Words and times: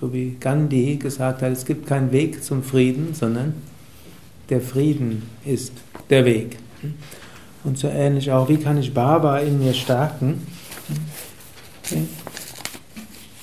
So 0.00 0.12
wie 0.12 0.36
Gandhi 0.40 0.96
gesagt 0.96 1.42
hat, 1.42 1.52
es 1.52 1.66
gibt 1.66 1.86
keinen 1.86 2.10
Weg 2.10 2.42
zum 2.42 2.62
Frieden, 2.62 3.12
sondern 3.12 3.54
der 4.48 4.62
Frieden 4.62 5.24
ist 5.44 5.72
der 6.08 6.24
Weg. 6.24 6.56
Und 7.64 7.78
so 7.78 7.88
ähnlich 7.88 8.30
auch, 8.32 8.48
wie 8.48 8.58
kann 8.58 8.78
ich 8.78 8.94
Baba 8.94 9.38
in 9.38 9.58
mir 9.58 9.74
stärken? 9.74 10.46
Okay. 11.84 12.02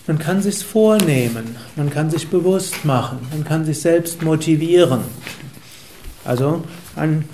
Man 0.08 0.20
kann 0.20 0.42
sich 0.42 0.64
vornehmen, 0.64 1.56
man 1.76 1.90
kann 1.90 2.12
sich 2.12 2.28
bewusst 2.28 2.86
machen, 2.86 3.18
man 3.32 3.44
kann 3.44 3.66
sich 3.66 3.82
selbst 3.82 4.22
motivieren. 4.22 5.00
Also 6.24 6.64
an, 6.96 7.26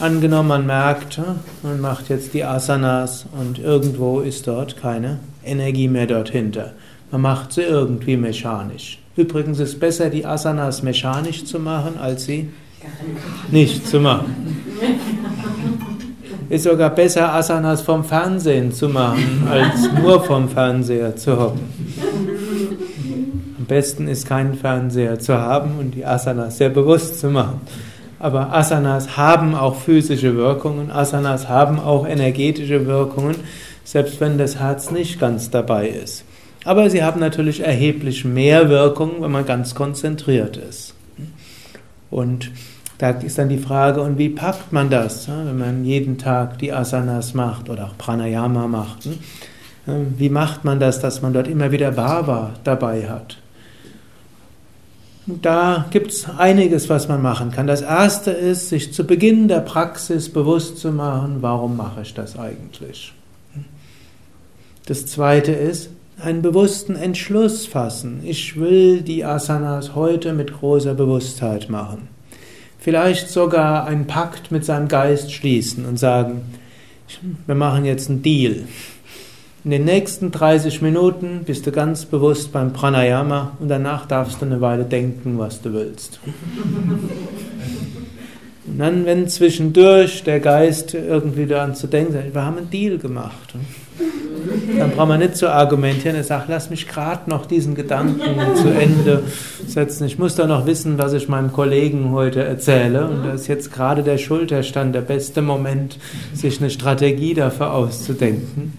angenommen, 0.00 0.48
man 0.48 0.66
merkt, 0.66 1.20
man 1.62 1.80
macht 1.80 2.08
jetzt 2.08 2.34
die 2.34 2.42
Asanas 2.42 3.26
und 3.38 3.60
irgendwo 3.60 4.20
ist 4.20 4.48
dort 4.48 4.76
keine 4.76 5.20
Energie 5.44 5.86
mehr 5.86 6.08
dort 6.08 6.30
hinter. 6.30 6.72
Man 7.12 7.20
macht 7.20 7.52
sie 7.52 7.62
irgendwie 7.62 8.16
mechanisch. 8.16 8.98
Übrigens 9.14 9.60
ist 9.60 9.74
es 9.74 9.78
besser, 9.78 10.10
die 10.10 10.26
Asanas 10.26 10.82
mechanisch 10.82 11.44
zu 11.44 11.60
machen, 11.60 11.96
als 11.96 12.24
sie 12.24 12.50
nicht 13.52 13.86
zu 13.86 14.00
machen. 14.00 14.64
Ist 16.48 16.62
sogar 16.64 16.90
besser, 16.90 17.32
Asanas 17.32 17.82
vom 17.82 18.04
Fernsehen 18.04 18.70
zu 18.70 18.88
machen, 18.88 19.48
als 19.50 19.90
nur 20.00 20.22
vom 20.22 20.48
Fernseher 20.48 21.16
zu 21.16 21.38
hocken. 21.38 21.68
Am 23.58 23.64
besten 23.66 24.06
ist 24.06 24.28
keinen 24.28 24.54
Fernseher 24.54 25.18
zu 25.18 25.36
haben 25.36 25.78
und 25.80 25.96
die 25.96 26.06
Asanas 26.06 26.58
sehr 26.58 26.68
bewusst 26.68 27.18
zu 27.18 27.30
machen. 27.30 27.60
Aber 28.20 28.54
Asanas 28.54 29.16
haben 29.16 29.54
auch 29.56 29.74
physische 29.74 30.36
Wirkungen, 30.36 30.90
Asanas 30.90 31.48
haben 31.48 31.80
auch 31.80 32.06
energetische 32.06 32.86
Wirkungen, 32.86 33.34
selbst 33.84 34.20
wenn 34.20 34.38
das 34.38 34.60
Herz 34.60 34.92
nicht 34.92 35.18
ganz 35.18 35.50
dabei 35.50 35.88
ist. 35.88 36.24
Aber 36.64 36.90
sie 36.90 37.02
haben 37.02 37.20
natürlich 37.20 37.60
erheblich 37.60 38.24
mehr 38.24 38.68
Wirkung, 38.68 39.20
wenn 39.20 39.32
man 39.32 39.46
ganz 39.46 39.74
konzentriert 39.74 40.56
ist. 40.56 40.94
Und 42.10 42.50
da 42.98 43.10
ist 43.10 43.38
dann 43.38 43.48
die 43.48 43.58
Frage, 43.58 44.00
und 44.00 44.16
wie 44.16 44.30
packt 44.30 44.72
man 44.72 44.88
das, 44.88 45.28
wenn 45.28 45.58
man 45.58 45.84
jeden 45.84 46.16
Tag 46.16 46.58
die 46.58 46.72
Asanas 46.72 47.34
macht 47.34 47.68
oder 47.68 47.86
auch 47.86 47.98
Pranayama 47.98 48.66
macht? 48.66 49.04
Hm? 49.04 50.14
Wie 50.16 50.30
macht 50.30 50.64
man 50.64 50.80
das, 50.80 50.98
dass 51.00 51.22
man 51.22 51.32
dort 51.32 51.46
immer 51.46 51.70
wieder 51.70 51.92
Bhava 51.92 52.54
dabei 52.64 53.08
hat? 53.08 53.36
Da 55.26 55.86
gibt 55.90 56.12
es 56.12 56.26
einiges, 56.38 56.88
was 56.88 57.08
man 57.08 57.20
machen 57.20 57.50
kann. 57.50 57.66
Das 57.66 57.82
erste 57.82 58.30
ist, 58.30 58.68
sich 58.68 58.92
zu 58.92 59.04
Beginn 59.04 59.48
der 59.48 59.60
Praxis 59.60 60.32
bewusst 60.32 60.78
zu 60.78 60.90
machen, 60.92 61.38
warum 61.40 61.76
mache 61.76 62.02
ich 62.02 62.14
das 62.14 62.38
eigentlich? 62.38 63.12
Das 64.86 65.06
zweite 65.06 65.52
ist, 65.52 65.90
einen 66.18 66.42
bewussten 66.42 66.96
Entschluss 66.96 67.66
fassen. 67.66 68.20
Ich 68.24 68.58
will 68.58 69.02
die 69.02 69.24
Asanas 69.24 69.94
heute 69.94 70.32
mit 70.32 70.52
großer 70.52 70.94
Bewusstheit 70.94 71.68
machen 71.68 72.15
vielleicht 72.78 73.28
sogar 73.28 73.86
einen 73.86 74.06
Pakt 74.06 74.50
mit 74.50 74.64
seinem 74.64 74.88
Geist 74.88 75.32
schließen 75.32 75.86
und 75.86 75.98
sagen, 75.98 76.42
wir 77.46 77.54
machen 77.54 77.84
jetzt 77.84 78.10
einen 78.10 78.22
Deal. 78.22 78.64
In 79.64 79.70
den 79.70 79.84
nächsten 79.84 80.30
30 80.30 80.80
Minuten 80.82 81.42
bist 81.44 81.66
du 81.66 81.72
ganz 81.72 82.04
bewusst 82.04 82.52
beim 82.52 82.72
Pranayama 82.72 83.56
und 83.58 83.68
danach 83.68 84.06
darfst 84.06 84.40
du 84.40 84.46
eine 84.46 84.60
Weile 84.60 84.84
denken, 84.84 85.38
was 85.38 85.60
du 85.60 85.72
willst. 85.72 86.20
Und 88.66 88.80
dann, 88.80 89.06
wenn 89.06 89.28
zwischendurch 89.28 90.24
der 90.24 90.40
Geist 90.40 90.92
irgendwie 90.92 91.46
daran 91.46 91.74
zu 91.74 91.86
denken 91.86 92.34
wir 92.34 92.44
haben 92.44 92.58
einen 92.58 92.68
Deal 92.70 92.98
gemacht. 92.98 93.54
Dann 94.78 94.90
braucht 94.92 95.08
man 95.08 95.20
nicht 95.20 95.36
zu 95.36 95.50
argumentieren. 95.50 96.16
Er 96.16 96.24
sagt, 96.24 96.48
lass 96.48 96.70
mich 96.70 96.88
gerade 96.88 97.28
noch 97.28 97.46
diesen 97.46 97.74
Gedanken 97.74 98.56
zu 98.56 98.68
Ende 98.68 99.22
setzen. 99.66 100.04
Ich 100.06 100.18
muss 100.18 100.34
doch 100.34 100.46
noch 100.46 100.66
wissen, 100.66 100.98
was 100.98 101.12
ich 101.12 101.28
meinem 101.28 101.52
Kollegen 101.52 102.12
heute 102.12 102.42
erzähle. 102.42 103.08
Und 103.08 103.24
da 103.24 103.32
ist 103.32 103.46
jetzt 103.46 103.72
gerade 103.72 104.02
der 104.02 104.18
Schulterstand 104.18 104.94
der 104.94 105.02
beste 105.02 105.42
Moment, 105.42 105.98
sich 106.32 106.60
eine 106.60 106.70
Strategie 106.70 107.34
dafür 107.34 107.72
auszudenken. 107.72 108.74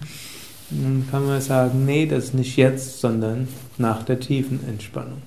Dann 0.70 1.06
kann 1.10 1.26
man 1.26 1.40
sagen, 1.40 1.84
nee, 1.86 2.06
das 2.06 2.34
nicht 2.34 2.56
jetzt, 2.56 3.00
sondern 3.00 3.48
nach 3.78 4.02
der 4.02 4.20
tiefen 4.20 4.60
Entspannung. 4.68 5.22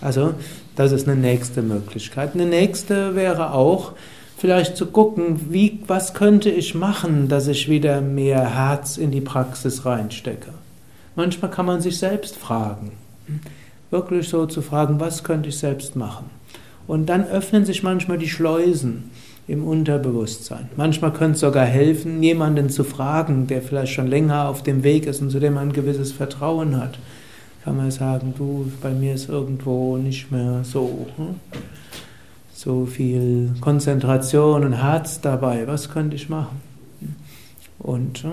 Also, 0.00 0.34
das 0.76 0.92
ist 0.92 1.08
eine 1.08 1.20
nächste 1.20 1.62
Möglichkeit. 1.62 2.34
Eine 2.34 2.46
nächste 2.46 3.16
wäre 3.16 3.52
auch, 3.52 3.92
vielleicht 4.36 4.76
zu 4.76 4.86
gucken, 4.86 5.46
wie, 5.50 5.80
was 5.86 6.14
könnte 6.14 6.50
ich 6.50 6.74
machen, 6.74 7.28
dass 7.28 7.48
ich 7.48 7.68
wieder 7.68 8.00
mehr 8.00 8.54
Herz 8.54 8.98
in 8.98 9.10
die 9.10 9.20
Praxis 9.20 9.84
reinstecke. 9.86 10.50
Manchmal 11.14 11.50
kann 11.50 11.66
man 11.66 11.80
sich 11.80 11.98
selbst 11.98 12.36
fragen, 12.36 12.92
wirklich 13.90 14.28
so 14.28 14.44
zu 14.46 14.60
fragen, 14.60 15.00
was 15.00 15.24
könnte 15.24 15.48
ich 15.48 15.58
selbst 15.58 15.96
machen. 15.96 16.26
Und 16.86 17.06
dann 17.06 17.26
öffnen 17.26 17.64
sich 17.64 17.82
manchmal 17.82 18.18
die 18.18 18.28
Schleusen 18.28 19.10
im 19.48 19.66
Unterbewusstsein. 19.66 20.68
Manchmal 20.76 21.12
könnte 21.12 21.34
es 21.34 21.40
sogar 21.40 21.64
helfen, 21.64 22.22
jemanden 22.22 22.68
zu 22.68 22.84
fragen, 22.84 23.46
der 23.46 23.62
vielleicht 23.62 23.92
schon 23.92 24.08
länger 24.08 24.48
auf 24.48 24.62
dem 24.62 24.82
Weg 24.82 25.06
ist 25.06 25.22
und 25.22 25.30
zu 25.30 25.40
dem 25.40 25.54
man 25.54 25.68
ein 25.68 25.72
gewisses 25.72 26.12
Vertrauen 26.12 26.76
hat. 26.76 26.98
Kann 27.64 27.76
man 27.76 27.90
sagen, 27.90 28.34
du, 28.36 28.70
bei 28.82 28.90
mir 28.90 29.14
ist 29.14 29.28
irgendwo 29.28 29.96
nicht 29.96 30.30
mehr 30.30 30.60
so. 30.62 31.06
Hm? 31.16 31.36
So 32.56 32.86
viel 32.86 33.54
Konzentration 33.60 34.64
und 34.64 34.72
Herz 34.72 35.20
dabei. 35.20 35.66
Was 35.66 35.90
könnte 35.90 36.16
ich 36.16 36.30
machen? 36.30 36.62
Und 37.78 38.24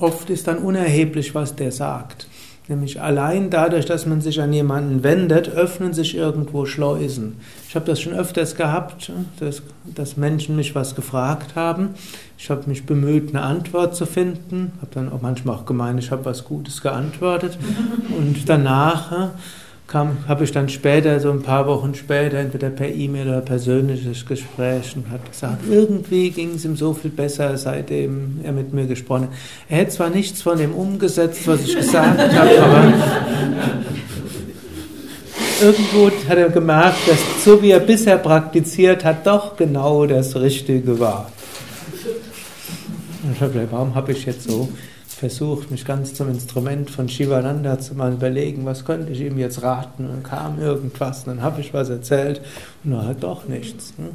oft 0.00 0.28
ist 0.28 0.48
dann 0.48 0.58
unerheblich, 0.58 1.36
was 1.36 1.54
der 1.54 1.70
sagt. 1.70 2.26
Nämlich 2.66 3.00
allein 3.00 3.50
dadurch, 3.50 3.84
dass 3.84 4.06
man 4.06 4.22
sich 4.22 4.40
an 4.40 4.52
jemanden 4.52 5.04
wendet, 5.04 5.50
öffnen 5.50 5.92
sich 5.92 6.16
irgendwo 6.16 6.64
Schleusen. 6.64 7.36
Ich 7.68 7.76
habe 7.76 7.86
das 7.86 8.00
schon 8.00 8.14
öfters 8.14 8.56
gehabt, 8.56 9.12
dass, 9.38 9.62
dass, 9.84 10.16
Menschen 10.16 10.56
mich 10.56 10.74
was 10.74 10.96
gefragt 10.96 11.56
haben. 11.56 11.90
Ich 12.38 12.50
habe 12.50 12.66
mich 12.66 12.86
bemüht, 12.86 13.28
eine 13.28 13.42
Antwort 13.42 13.94
zu 13.94 14.06
finden. 14.06 14.72
Habe 14.80 14.90
dann 14.94 15.12
auch 15.12 15.20
manchmal 15.20 15.56
auch 15.56 15.66
gemeint, 15.66 16.02
ich 16.02 16.10
habe 16.10 16.24
was 16.24 16.44
Gutes 16.44 16.80
geantwortet. 16.80 17.56
Und 18.18 18.48
danach 18.48 19.30
habe 19.92 20.42
ich 20.42 20.50
dann 20.50 20.68
später, 20.68 21.20
so 21.20 21.30
ein 21.30 21.42
paar 21.42 21.66
Wochen 21.66 21.94
später, 21.94 22.38
entweder 22.38 22.70
per 22.70 22.88
E-Mail 22.88 23.28
oder 23.28 23.40
persönliches 23.42 24.26
Gespräch 24.26 24.96
und 24.96 25.08
hat 25.10 25.30
gesagt, 25.30 25.62
irgendwie 25.70 26.30
ging 26.30 26.54
es 26.54 26.64
ihm 26.64 26.76
so 26.76 26.94
viel 26.94 27.10
besser, 27.10 27.56
seitdem 27.56 28.40
er 28.42 28.52
mit 28.52 28.72
mir 28.72 28.86
gesprochen 28.86 29.24
hat. 29.24 29.30
Er 29.68 29.78
hätte 29.78 29.92
zwar 29.92 30.10
nichts 30.10 30.42
von 30.42 30.58
dem 30.58 30.72
umgesetzt, 30.74 31.46
was 31.46 31.62
ich 31.62 31.76
gesagt 31.76 32.18
habe, 32.18 32.62
aber 32.62 32.92
irgendwo 35.62 36.10
hat 36.28 36.38
er 36.38 36.48
gemerkt, 36.48 37.06
dass 37.06 37.44
so 37.44 37.62
wie 37.62 37.70
er 37.70 37.80
bisher 37.80 38.18
praktiziert 38.18 39.04
hat, 39.04 39.26
doch 39.26 39.56
genau 39.56 40.06
das 40.06 40.34
Richtige 40.34 40.98
war. 40.98 41.30
Und 43.22 43.32
ich 43.34 43.40
habe 43.40 43.52
gedacht, 43.52 43.68
warum 43.70 43.94
habe 43.94 44.12
ich 44.12 44.26
jetzt 44.26 44.48
so 44.48 44.68
versucht, 45.14 45.70
mich 45.70 45.84
ganz 45.84 46.14
zum 46.14 46.28
Instrument 46.28 46.90
von 46.90 47.08
Shivananda 47.08 47.78
zu 47.78 47.94
mal 47.94 48.12
überlegen, 48.12 48.64
was 48.64 48.84
könnte 48.84 49.12
ich 49.12 49.20
ihm 49.20 49.38
jetzt 49.38 49.62
raten. 49.62 50.04
Und 50.04 50.10
dann 50.10 50.22
kam 50.22 50.60
irgendwas, 50.60 51.20
und 51.20 51.36
dann 51.36 51.42
habe 51.42 51.60
ich 51.60 51.72
was 51.72 51.88
erzählt 51.88 52.40
und 52.82 52.92
dann 52.92 53.06
halt 53.06 53.22
doch 53.22 53.46
nichts. 53.48 53.94
Ne? 53.96 54.10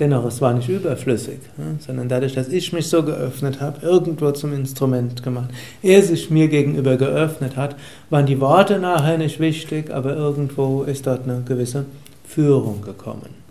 Dennoch, 0.00 0.24
es 0.24 0.40
war 0.40 0.52
nicht 0.52 0.68
überflüssig, 0.68 1.38
ne? 1.56 1.76
sondern 1.78 2.08
dadurch, 2.08 2.34
dass 2.34 2.48
ich 2.48 2.72
mich 2.72 2.88
so 2.88 3.02
geöffnet 3.04 3.60
habe, 3.60 3.86
irgendwo 3.86 4.32
zum 4.32 4.52
Instrument 4.52 5.22
gemacht. 5.22 5.50
Er 5.82 6.02
sich 6.02 6.30
mir 6.30 6.48
gegenüber 6.48 6.96
geöffnet 6.96 7.56
hat, 7.56 7.76
waren 8.10 8.26
die 8.26 8.40
Worte 8.40 8.78
nachher 8.78 9.18
nicht 9.18 9.40
wichtig, 9.40 9.92
aber 9.92 10.16
irgendwo 10.16 10.82
ist 10.82 11.06
dort 11.06 11.24
eine 11.24 11.42
gewisse 11.42 11.86
Führung 12.26 12.82
gekommen. 12.82 13.44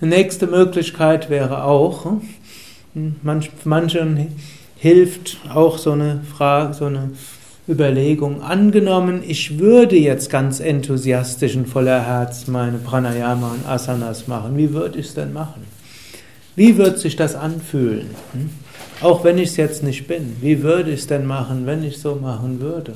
Eine 0.00 0.16
nächste 0.16 0.46
Möglichkeit 0.46 1.30
wäre 1.30 1.64
auch, 1.64 2.06
hm, 2.94 3.16
manch, 3.22 3.50
manchen 3.64 4.28
hilft 4.86 5.38
auch 5.52 5.78
so 5.78 5.92
eine 5.92 6.20
Frage, 6.20 6.72
so 6.72 6.84
eine 6.84 7.10
Überlegung. 7.68 8.40
Angenommen, 8.40 9.24
ich 9.26 9.58
würde 9.58 9.96
jetzt 9.96 10.30
ganz 10.30 10.60
enthusiastisch 10.60 11.56
und 11.56 11.66
voller 11.66 12.06
Herz 12.06 12.46
meine 12.46 12.78
Pranayama 12.78 13.50
und 13.50 13.66
Asanas 13.66 14.28
machen. 14.28 14.56
Wie 14.56 14.72
würde 14.72 15.00
ich 15.00 15.06
es 15.06 15.14
denn 15.14 15.32
machen? 15.32 15.64
Wie 16.54 16.76
würde 16.78 16.98
sich 16.98 17.16
das 17.16 17.34
anfühlen? 17.34 18.10
Hm? 18.32 18.50
Auch 19.00 19.24
wenn 19.24 19.38
ich 19.38 19.48
es 19.50 19.56
jetzt 19.56 19.82
nicht 19.82 20.06
bin. 20.06 20.36
Wie 20.40 20.62
würde 20.62 20.92
ich 20.92 21.00
es 21.00 21.06
denn 21.08 21.26
machen, 21.26 21.66
wenn 21.66 21.82
ich 21.82 21.98
so 21.98 22.14
machen 22.14 22.60
würde? 22.60 22.94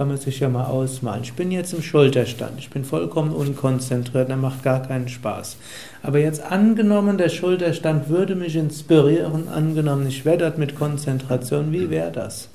Kann 0.00 0.08
man 0.08 0.16
sich 0.16 0.40
ja 0.40 0.48
mal 0.48 0.64
ausmalen. 0.64 1.24
Ich 1.24 1.34
bin 1.34 1.50
jetzt 1.50 1.74
im 1.74 1.82
Schulterstand. 1.82 2.58
Ich 2.58 2.70
bin 2.70 2.86
vollkommen 2.86 3.34
unkonzentriert. 3.34 4.30
Der 4.30 4.38
macht 4.38 4.62
gar 4.62 4.80
keinen 4.80 5.10
Spaß. 5.10 5.58
Aber 6.02 6.18
jetzt 6.18 6.40
angenommen, 6.42 7.18
der 7.18 7.28
Schulterstand 7.28 8.08
würde 8.08 8.34
mich 8.34 8.56
inspirieren. 8.56 9.48
Angenommen, 9.48 10.06
ich 10.06 10.24
wäre 10.24 10.38
dort 10.38 10.56
mit 10.56 10.74
Konzentration. 10.74 11.70
Wie 11.70 11.90
wäre 11.90 12.10
das? 12.12 12.48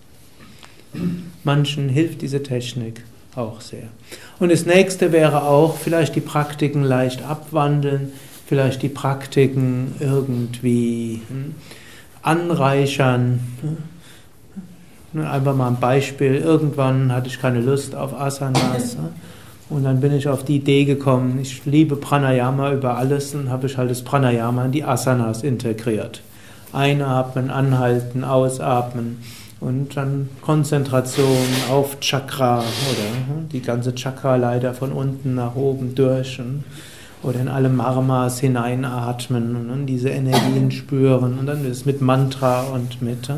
Manchen 1.43 1.87
hilft 1.87 2.23
diese 2.23 2.41
Technik 2.41 3.03
auch 3.35 3.61
sehr. 3.61 3.89
Und 4.39 4.51
das 4.51 4.65
nächste 4.65 5.11
wäre 5.11 5.43
auch 5.43 5.77
vielleicht 5.77 6.15
die 6.15 6.21
Praktiken 6.21 6.81
leicht 6.81 7.21
abwandeln, 7.21 8.11
vielleicht 8.47 8.81
die 8.81 8.89
Praktiken 8.89 9.93
irgendwie 9.99 11.21
hm, 11.27 11.53
anreichern. 12.23 13.39
Einfach 15.17 15.55
mal 15.55 15.67
ein 15.67 15.79
Beispiel. 15.79 16.35
Irgendwann 16.35 17.13
hatte 17.13 17.27
ich 17.27 17.39
keine 17.39 17.61
Lust 17.61 17.95
auf 17.95 18.19
Asanas. 18.19 18.97
Und 19.69 19.83
dann 19.83 19.99
bin 19.99 20.13
ich 20.13 20.27
auf 20.27 20.43
die 20.43 20.57
Idee 20.57 20.85
gekommen, 20.85 21.39
ich 21.41 21.65
liebe 21.65 21.95
Pranayama 21.95 22.71
über 22.73 22.97
alles 22.97 23.33
und 23.33 23.49
habe 23.49 23.65
ich 23.65 23.77
halt 23.77 23.89
das 23.89 24.03
Pranayama 24.03 24.65
in 24.65 24.71
die 24.71 24.83
Asanas 24.83 25.41
integriert. 25.41 26.21
Einatmen, 26.71 27.49
anhalten, 27.49 28.23
ausatmen 28.23 29.17
und 29.59 29.97
dann 29.97 30.29
Konzentration 30.41 31.47
auf 31.71 31.99
Chakra 31.99 32.59
oder 32.59 33.45
die 33.51 33.61
ganze 33.61 33.95
Chakra-Leiter 33.95 34.73
von 34.73 34.91
unten 34.91 35.33
nach 35.33 35.55
oben 35.55 35.95
durch 35.95 36.39
oder 37.23 37.39
in 37.39 37.47
alle 37.47 37.69
Marmas 37.69 38.39
hineinatmen 38.39 39.71
und 39.71 39.87
diese 39.87 40.09
Energien 40.09 40.69
spüren 40.69 41.39
und 41.39 41.47
dann 41.47 41.65
ist 41.65 41.87
mit 41.87 42.01
Mantra 42.01 42.63
und 42.63 43.01
mit 43.01 43.29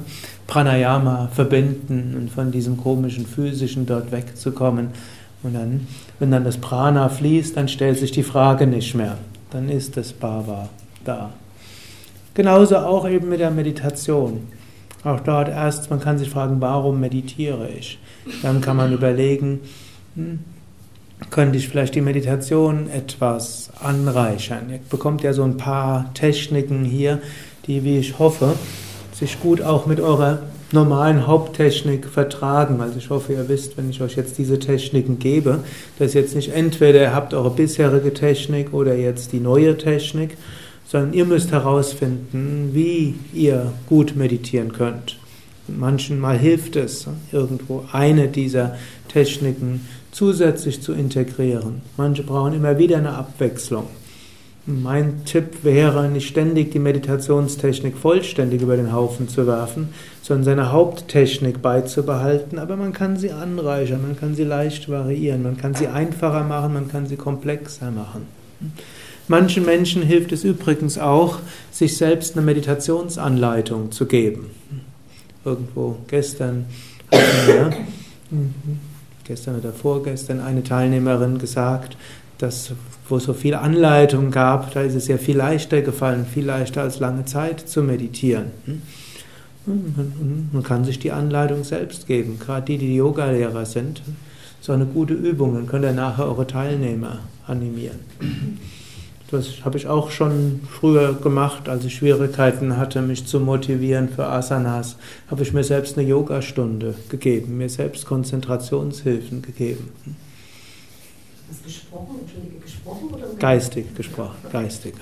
Pranayama 0.48 1.30
verbinden 1.34 2.16
und 2.18 2.32
von 2.32 2.52
diesem 2.52 2.78
komischen 2.78 3.28
physischen 3.28 3.86
dort 3.86 4.12
wegzukommen. 4.12 4.90
Und 5.44 5.54
dann, 5.54 5.88
wenn 6.20 6.32
dann 6.32 6.46
das 6.46 6.58
Prana 6.58 7.10
fließt, 7.10 7.56
dann 7.56 7.68
stellt 7.68 8.00
sich 8.00 8.12
die 8.12 8.24
Frage 8.24 8.66
nicht 8.66 8.96
mehr. 8.96 9.18
Dann 9.52 9.70
ist 9.70 9.98
das 9.98 10.14
Bhava 10.14 10.70
da. 11.06 11.32
Genauso 12.34 12.78
auch 12.78 13.08
eben 13.08 13.30
mit 13.30 13.40
der 13.40 13.52
Meditation. 13.52 14.48
Auch 15.04 15.20
dort 15.20 15.50
erst, 15.50 15.90
man 15.90 16.00
kann 16.00 16.18
sich 16.18 16.30
fragen, 16.30 16.60
warum 16.60 17.00
meditiere 17.00 17.70
ich? 17.70 18.00
Dann 18.42 18.62
kann 18.62 18.78
man 18.78 18.94
überlegen, 18.94 19.62
hm, 20.16 20.40
könnte 21.30 21.58
ich 21.58 21.68
vielleicht 21.68 21.96
die 21.96 22.02
Meditation 22.02 22.90
etwas 22.90 23.72
anreichern? 23.82 24.70
Ihr 24.70 24.80
bekommt 24.90 25.24
ja 25.24 25.34
so 25.34 25.44
ein 25.44 25.58
paar 25.58 26.14
Techniken 26.14 26.84
hier, 26.84 27.20
die, 27.68 27.84
wie 27.84 27.98
ich 27.98 28.20
hoffe, 28.20 28.54
sich 29.18 29.40
gut 29.40 29.62
auch 29.62 29.86
mit 29.86 30.00
eurer 30.00 30.40
normalen 30.72 31.26
Haupttechnik 31.26 32.06
vertragen. 32.06 32.82
Also 32.82 32.98
ich 32.98 33.10
hoffe, 33.10 33.34
ihr 33.34 33.50
wisst, 33.50 33.78
wenn 33.78 33.90
ich 33.90 34.02
euch 34.02 34.16
jetzt 34.16 34.38
diese 34.38 34.60
Techniken 34.60 35.18
gebe, 35.18 35.60
dass 35.98 36.14
jetzt 36.14 36.36
nicht 36.36 36.54
entweder 36.54 37.02
ihr 37.02 37.16
habt 37.16 37.34
eure 37.34 37.50
bisherige 37.50 38.14
Technik 38.14 38.74
oder 38.74 38.96
jetzt 38.96 39.32
die 39.32 39.40
neue 39.40 39.78
Technik, 39.78 40.38
sondern 40.86 41.14
ihr 41.14 41.26
müsst 41.26 41.52
herausfinden, 41.52 42.72
wie 42.74 43.16
ihr 43.34 43.74
gut 43.88 44.16
meditieren 44.16 44.72
könnt. 44.72 45.18
manchen 45.68 46.20
mal 46.20 46.38
hilft 46.38 46.78
es, 46.78 47.08
irgendwo 47.32 47.84
eine 47.92 48.28
dieser 48.30 48.78
Techniken 49.10 49.86
zusätzlich 50.12 50.82
zu 50.82 50.94
integrieren. 50.94 51.82
Manche 51.98 52.24
brauchen 52.24 52.54
immer 52.54 52.78
wieder 52.78 52.98
eine 52.98 53.16
Abwechslung. 53.16 53.88
Mein 54.70 55.24
Tipp 55.24 55.64
wäre, 55.64 56.10
nicht 56.10 56.28
ständig 56.28 56.72
die 56.72 56.80
Meditationstechnik 56.80 57.96
vollständig 57.98 58.62
über 58.62 58.76
den 58.76 58.92
Haufen 58.92 59.30
zu 59.30 59.48
werfen, 59.48 59.94
sondern 60.22 60.44
seine 60.44 60.72
Haupttechnik 60.74 61.62
beizubehalten, 61.62 62.60
aber 62.60 62.76
man 62.76 62.92
kann 62.92 63.16
sie 63.16 63.32
anreichern, 63.32 64.02
man 64.02 64.20
kann 64.20 64.36
sie 64.36 64.44
leicht 64.44 64.90
variieren, 64.90 65.44
man 65.44 65.56
kann 65.56 65.74
sie 65.74 65.88
einfacher 65.88 66.44
machen, 66.44 66.74
man 66.74 66.90
kann 66.90 67.08
sie 67.08 67.16
komplexer 67.16 67.92
machen. 67.92 68.28
Manchen 69.30 69.64
Menschen 69.64 70.02
hilft 70.02 70.34
es 70.34 70.44
übrigens 70.44 70.98
auch, 70.98 71.40
sich 71.72 71.96
selbst 71.96 72.36
eine 72.36 72.46
Meditationsanleitung 72.46 73.94
zu 73.94 74.06
geben. 74.06 74.48
Irgendwo 75.46 75.96
gestern 76.08 76.66
hatten 77.10 77.48
wir, 77.48 77.70
gestern 79.24 79.60
oder 79.60 79.72
vorgestern, 79.72 80.42
eine 80.42 80.62
Teilnehmerin 80.62 81.38
gesagt, 81.38 81.96
dass 82.38 82.74
wo 83.10 83.18
es 83.18 83.24
so 83.24 83.34
viele 83.34 83.60
Anleitungen 83.60 84.32
gab, 84.32 84.74
da 84.74 84.82
ist 84.82 84.96
es 84.96 85.08
ja 85.08 85.18
viel 85.18 85.38
leichter 85.38 85.82
gefallen, 85.82 86.26
viel 86.26 86.46
leichter 86.46 86.82
als 86.82 87.00
lange 87.00 87.26
Zeit 87.26 87.68
zu 87.68 87.82
meditieren. 87.84 88.48
Man 89.66 90.64
kann 90.64 90.86
sich 90.86 91.00
die 91.00 91.12
Anleitung 91.12 91.64
selbst 91.64 92.08
geben, 92.08 92.40
gerade 92.40 92.66
die, 92.66 92.78
die 92.78 92.96
Yoga-Lehrer 92.96 93.66
sind. 93.66 94.02
So 94.62 94.74
eine 94.74 94.86
gute 94.86 95.14
Übung, 95.14 95.56
dann 95.56 95.68
könnt 95.68 95.86
ihr 95.86 95.94
nachher 95.94 96.26
eure 96.26 96.48
Teilnehmer 96.48 97.20
animieren. 97.46 98.00
Das 99.30 99.66
habe 99.66 99.78
ich 99.78 99.88
auch 99.88 100.10
schon 100.10 100.62
früher 100.70 101.14
gemacht, 101.14 101.68
als 101.68 101.84
ich 101.84 101.96
Schwierigkeiten 101.96 102.78
hatte, 102.78 103.02
mich 103.02 103.26
zu 103.26 103.42
motivieren 103.42 104.08
für 104.08 104.26
Asanas. 104.26 104.96
Habe 105.30 105.44
ich 105.44 105.52
mir 105.52 105.66
selbst 105.66 105.98
eine 105.98 106.08
Yogastunde 106.08 106.96
gegeben, 107.10 107.58
mir 107.58 107.70
selbst 107.70 108.06
Konzentrationshilfen 108.06 109.42
gegeben. 109.42 109.90
Hast 111.50 111.64
gesprochen, 111.64 112.20
Entschuldige, 112.20 112.60
gesprochen 112.60 113.10
oder? 113.14 113.28
Geistig 113.40 113.96
gesprochen, 113.96 114.36
geistig. 114.52 114.94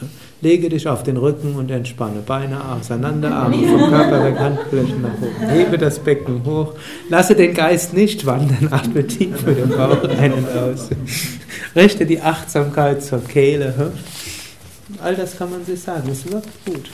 Lege 0.42 0.70
dich 0.70 0.88
auf 0.88 1.02
den 1.02 1.18
Rücken 1.18 1.56
und 1.56 1.72
entspanne. 1.72 2.22
Beine 2.24 2.64
auseinander, 2.72 3.32
Arme 3.34 3.68
vom 3.68 3.90
Körper 3.90 4.24
weg, 4.24 4.38
Handflächen 4.38 5.02
nach 5.02 5.18
oben. 5.18 5.50
Hebe 5.50 5.80
das 5.80 5.98
Becken 5.98 6.46
hoch. 6.46 6.76
Lasse 7.10 7.34
den 7.36 7.56
Geist 7.56 7.94
nicht 7.94 8.28
wandern. 8.28 8.68
Atme 8.72 9.08
tief 9.08 9.42
für 9.42 9.56
den 9.56 9.70
Bauch 9.70 10.04
ein 10.04 10.34
und 10.34 10.48
aus. 10.50 10.90
Richte 11.76 12.06
die 12.06 12.22
Achtsamkeit 12.22 13.04
zur 13.04 13.24
Kehle. 13.24 13.92
All 15.02 15.16
das 15.16 15.38
kann 15.38 15.50
man 15.50 15.66
sich 15.66 15.82
sagen. 15.82 16.10
Es 16.12 16.32
wirkt 16.32 16.66
gut. 16.66 16.92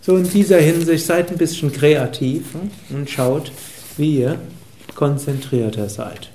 So 0.00 0.16
in 0.16 0.30
dieser 0.30 0.60
Hinsicht 0.60 1.04
seid 1.04 1.30
ein 1.32 1.38
bisschen 1.38 1.72
kreativ 1.72 2.54
und 2.90 3.10
schaut, 3.10 3.50
wie 3.96 4.20
ihr 4.20 4.38
konzentrierter 4.94 5.88
seid. 5.88 6.30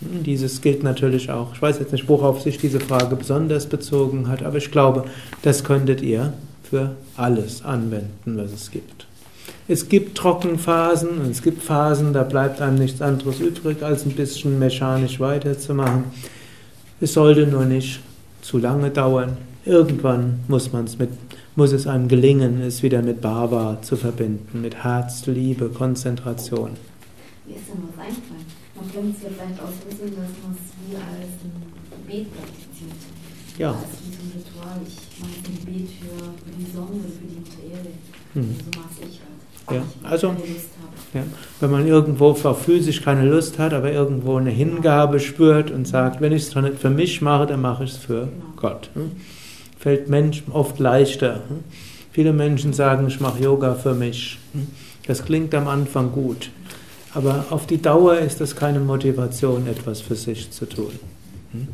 Dieses 0.00 0.60
gilt 0.60 0.82
natürlich 0.82 1.30
auch. 1.30 1.54
Ich 1.54 1.62
weiß 1.62 1.78
jetzt 1.80 1.92
nicht, 1.92 2.08
worauf 2.08 2.40
sich 2.40 2.58
diese 2.58 2.80
Frage 2.80 3.16
besonders 3.16 3.66
bezogen 3.66 4.28
hat, 4.28 4.42
aber 4.42 4.58
ich 4.58 4.70
glaube, 4.70 5.04
das 5.42 5.64
könntet 5.64 6.02
ihr 6.02 6.32
für 6.62 6.92
alles 7.16 7.64
anwenden, 7.64 8.36
was 8.36 8.52
es 8.52 8.70
gibt. 8.70 9.06
Es 9.66 9.88
gibt 9.88 10.16
Trockenphasen 10.16 11.20
und 11.20 11.30
es 11.30 11.42
gibt 11.42 11.62
Phasen, 11.62 12.12
da 12.12 12.22
bleibt 12.22 12.60
einem 12.60 12.78
nichts 12.78 13.02
anderes 13.02 13.40
übrig, 13.40 13.82
als 13.82 14.06
ein 14.06 14.12
bisschen 14.12 14.58
mechanisch 14.58 15.20
weiterzumachen. 15.20 16.04
Es 17.00 17.14
sollte 17.14 17.46
nur 17.46 17.64
nicht 17.64 18.00
zu 18.40 18.58
lange 18.58 18.90
dauern. 18.90 19.36
Irgendwann 19.64 20.40
muss, 20.48 20.72
man's 20.72 20.98
mit, 20.98 21.10
muss 21.54 21.72
es 21.72 21.86
einem 21.86 22.08
gelingen, 22.08 22.62
es 22.62 22.82
wieder 22.82 23.02
mit 23.02 23.20
Baba 23.20 23.78
zu 23.82 23.96
verbinden, 23.96 24.62
mit 24.62 24.84
Herz, 24.84 25.26
Liebe, 25.26 25.68
Konzentration. 25.68 26.70
Mir 27.46 27.56
ist 27.56 27.68
denn 27.68 27.82
was 27.94 28.06
eingefallen. 28.06 28.27
Es 28.88 29.22
ja 29.22 29.28
vielleicht 29.28 29.60
sehen, 29.98 30.16
dass 30.16 30.32
man 30.42 30.56
es 30.56 30.72
wie 30.80 30.96
als 30.96 31.36
ein 31.44 31.52
Gebet 31.90 32.26
praktiziert. 32.34 33.00
Ja. 33.58 33.70
Als 33.70 34.00
wie 34.02 34.12
so 34.12 34.22
ein 34.22 34.32
Ritual. 34.34 34.80
Ich 34.86 35.20
mache 35.20 35.30
ein 35.36 35.64
Gebet 35.64 35.88
für, 36.00 36.16
für 36.16 36.52
die 36.56 36.70
Sonne, 36.72 37.04
für 37.04 37.26
die 37.26 37.70
Erde. 37.70 37.90
Mhm. 38.34 38.56
So 38.58 38.80
mache 38.80 39.08
ich 39.08 39.20
halt. 39.20 39.38
Ja, 39.70 39.82
also 40.02 40.34
ja, 41.12 41.22
wenn 41.60 41.70
man 41.70 41.86
irgendwo 41.86 42.32
physisch 42.34 43.02
keine 43.02 43.28
Lust 43.28 43.58
hat, 43.58 43.74
aber 43.74 43.92
irgendwo 43.92 44.36
eine 44.36 44.50
Hingabe 44.50 45.20
spürt 45.20 45.70
und 45.70 45.86
sagt, 45.86 46.22
wenn 46.22 46.32
ich 46.32 46.44
es 46.44 46.50
doch 46.50 46.62
nicht 46.62 46.78
für 46.78 46.88
mich 46.88 47.20
mache, 47.20 47.46
dann 47.46 47.60
mache 47.60 47.84
ich 47.84 47.90
es 47.90 47.96
für 47.98 48.28
genau. 48.28 48.52
Gott. 48.56 48.90
Hm? 48.94 49.12
Fällt 49.78 50.08
Menschen 50.08 50.52
oft 50.52 50.78
leichter. 50.78 51.42
Hm? 51.48 51.64
Viele 52.12 52.32
Menschen 52.32 52.72
sagen, 52.72 53.06
ich 53.08 53.20
mache 53.20 53.42
Yoga 53.42 53.74
für 53.74 53.94
mich. 53.94 54.38
Hm? 54.52 54.68
Das 55.06 55.24
klingt 55.24 55.54
am 55.54 55.68
Anfang 55.68 56.12
gut, 56.12 56.50
aber 57.18 57.46
auf 57.50 57.66
die 57.66 57.82
Dauer 57.82 58.18
ist 58.18 58.40
das 58.40 58.54
keine 58.54 58.78
Motivation, 58.78 59.66
etwas 59.66 60.00
für 60.00 60.14
sich 60.14 60.50
zu 60.52 60.66
tun. 60.66 60.92
Hm? 61.52 61.68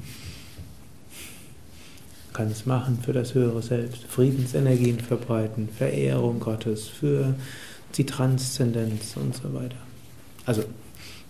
kann 2.34 2.50
es 2.50 2.66
machen 2.66 2.98
für 3.00 3.12
das 3.12 3.32
höhere 3.32 3.62
Selbst, 3.62 4.04
Friedensenergien 4.08 4.98
verbreiten, 4.98 5.68
Verehrung 5.68 6.40
Gottes, 6.40 6.88
für 6.88 7.34
die 7.94 8.04
Transzendenz 8.04 9.16
und 9.16 9.36
so 9.36 9.54
weiter. 9.54 9.76
Also 10.44 10.64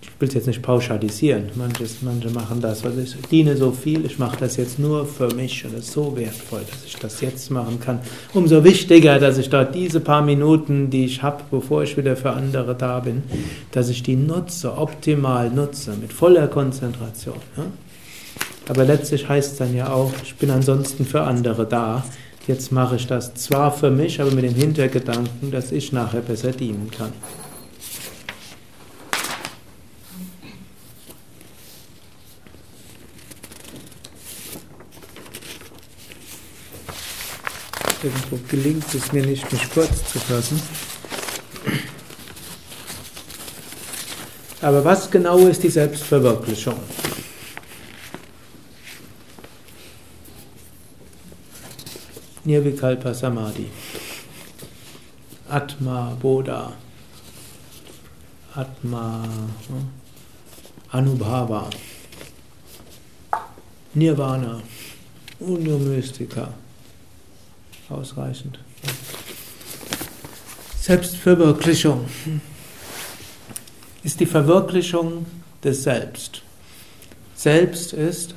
ich 0.04 0.20
will 0.20 0.28
es 0.28 0.34
jetzt 0.34 0.46
nicht 0.46 0.62
pauschalisieren. 0.62 1.50
Manches, 1.54 1.96
manche 2.02 2.30
machen 2.30 2.61
das, 2.61 2.84
weil 2.84 2.99
ich 2.99 3.16
diene 3.30 3.56
so 3.56 3.73
viel, 3.73 4.04
ich 4.04 4.18
mache 4.18 4.37
das 4.38 4.56
jetzt 4.56 4.78
nur 4.78 5.06
für 5.06 5.34
mich 5.34 5.64
und 5.64 5.75
es 5.75 5.87
ist 5.87 5.92
so 5.92 6.16
wertvoll, 6.16 6.61
dass 6.70 6.84
ich 6.84 6.96
das 6.96 7.20
jetzt 7.20 7.50
machen 7.50 7.80
kann. 7.80 8.00
Umso 8.32 8.62
wichtiger, 8.62 9.18
dass 9.18 9.38
ich 9.38 9.50
dort 9.50 9.75
diese 9.75 10.00
paar 10.00 10.23
Minuten, 10.23 10.90
die 10.90 11.06
ich 11.06 11.23
habe, 11.23 11.42
bevor 11.50 11.82
ich 11.82 11.96
wieder 11.96 12.16
für 12.16 12.30
andere 12.30 12.75
da 12.75 13.00
bin, 13.00 13.23
dass 13.73 13.88
ich 13.88 14.02
die 14.02 14.16
nutze, 14.16 14.76
optimal 14.76 15.50
nutze, 15.50 15.94
mit 16.00 16.12
voller 16.12 16.46
Konzentration. 16.46 17.37
Ja? 17.56 17.64
Aber 18.68 18.84
letztlich 18.84 19.28
heißt 19.28 19.52
es 19.52 19.58
dann 19.58 19.75
ja 19.75 19.92
auch, 19.92 20.12
ich 20.23 20.37
bin 20.37 20.50
ansonsten 20.50 21.04
für 21.04 21.23
andere 21.23 21.66
da. 21.66 22.04
Jetzt 22.46 22.73
mache 22.73 22.96
ich 22.96 23.06
das 23.06 23.34
zwar 23.34 23.73
für 23.73 23.90
mich, 23.90 24.20
aber 24.20 24.30
mit 24.30 24.44
dem 24.44 24.54
Hintergedanken, 24.54 25.50
dass 25.50 25.73
ich 25.73 25.92
nachher 25.92 26.20
besser 26.20 26.52
dienen 26.52 26.90
kann. 26.90 27.12
Irgendwo 38.04 38.38
gelingt 38.49 38.94
es 38.94 39.12
mir 39.12 39.25
nicht, 39.25 39.50
mich 39.50 39.70
kurz 39.70 40.12
zu 40.12 40.18
fassen. 40.18 40.61
Aber 44.61 44.84
was 44.84 45.11
genau 45.11 45.38
ist 45.46 45.62
die 45.62 45.70
Selbstverwirklichung? 45.70 46.78
Nirvikalpa 52.44 53.14
Samadhi. 53.14 53.70
Atma 55.49 56.14
Bodha. 56.20 56.75
Atma 58.54 59.25
hm? 59.68 59.88
Anubhava. 60.90 61.70
Nirvana. 63.94 64.61
Unio 65.40 65.78
Ausreichend. 67.91 68.59
Selbstverwirklichung 70.81 72.07
ist 74.03 74.21
die 74.21 74.26
Verwirklichung 74.26 75.26
des 75.62 75.83
Selbst. 75.83 76.43
Selbst 77.35 77.93
ist 77.93 78.35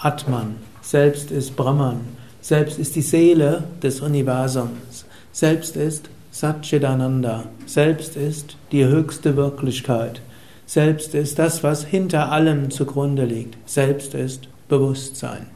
Atman, 0.00 0.56
Selbst 0.82 1.30
ist 1.30 1.56
Brahman, 1.56 2.00
Selbst 2.40 2.78
ist 2.78 2.94
die 2.94 3.02
Seele 3.02 3.64
des 3.82 4.00
Universums, 4.00 5.04
Selbst 5.32 5.76
ist 5.76 6.08
Satchidananda, 6.30 7.44
Selbst 7.66 8.16
ist 8.16 8.56
die 8.72 8.84
höchste 8.84 9.36
Wirklichkeit, 9.36 10.20
Selbst 10.66 11.14
ist 11.14 11.38
das, 11.38 11.62
was 11.64 11.84
hinter 11.84 12.30
allem 12.30 12.70
zugrunde 12.70 13.24
liegt, 13.24 13.56
Selbst 13.68 14.14
ist 14.14 14.48
Bewusstsein. 14.68 15.46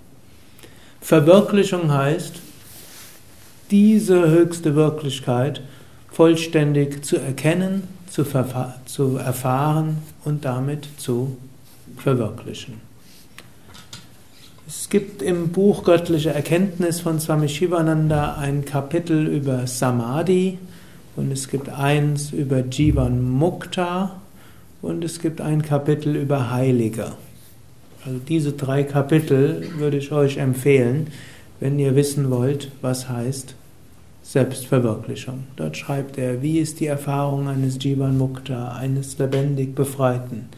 Verwirklichung 1.01 1.93
heißt, 1.93 2.35
diese 3.71 4.31
höchste 4.31 4.75
Wirklichkeit 4.75 5.62
vollständig 6.11 7.05
zu 7.05 7.17
erkennen, 7.17 7.85
zu, 8.11 8.25
zu 8.87 9.17
erfahren 9.17 9.99
und 10.25 10.45
damit 10.45 10.89
zu 10.99 11.37
verwirklichen. 11.97 12.81
Es 14.67 14.89
gibt 14.89 15.23
im 15.23 15.49
Buch 15.49 15.85
Göttliche 15.85 16.31
Erkenntnis 16.31 17.00
von 17.00 17.19
Swami 17.19 17.49
Shivananda 17.49 18.37
ein 18.37 18.65
Kapitel 18.65 19.27
über 19.27 19.67
Samadhi 19.67 20.59
und 21.17 21.33
es 21.33 21.49
gibt 21.49 21.69
eins 21.69 22.33
über 22.33 22.61
Jivan 22.61 23.29
Mukta 23.29 24.21
und 24.83 25.05
es 25.05 25.21
gibt 25.21 25.41
ein 25.41 25.62
Kapitel 25.62 26.17
über 26.17 26.50
Heilige. 26.50 27.12
Also 28.05 28.19
diese 28.29 28.53
drei 28.53 28.85
Kapitel 28.85 29.69
würde 29.77 29.99
ich 29.99 30.12
euch 30.12 30.37
empfehlen, 30.39 31.09
wenn 31.59 31.79
ihr 31.79 31.97
wissen 31.97 32.31
wollt, 32.31 32.71
was 32.81 33.09
heißt 33.09 33.55
Selbstverwirklichung. 34.31 35.49
Dort 35.57 35.77
schreibt 35.77 36.17
er, 36.17 36.41
wie 36.41 36.61
ist 36.61 36.79
die 36.79 36.87
Erfahrung 36.87 37.49
eines 37.49 37.83
Jivan 37.83 38.17
Mukta, 38.17 38.77
eines 38.77 39.19
lebendig 39.19 39.75
Befreiten? 39.75 40.49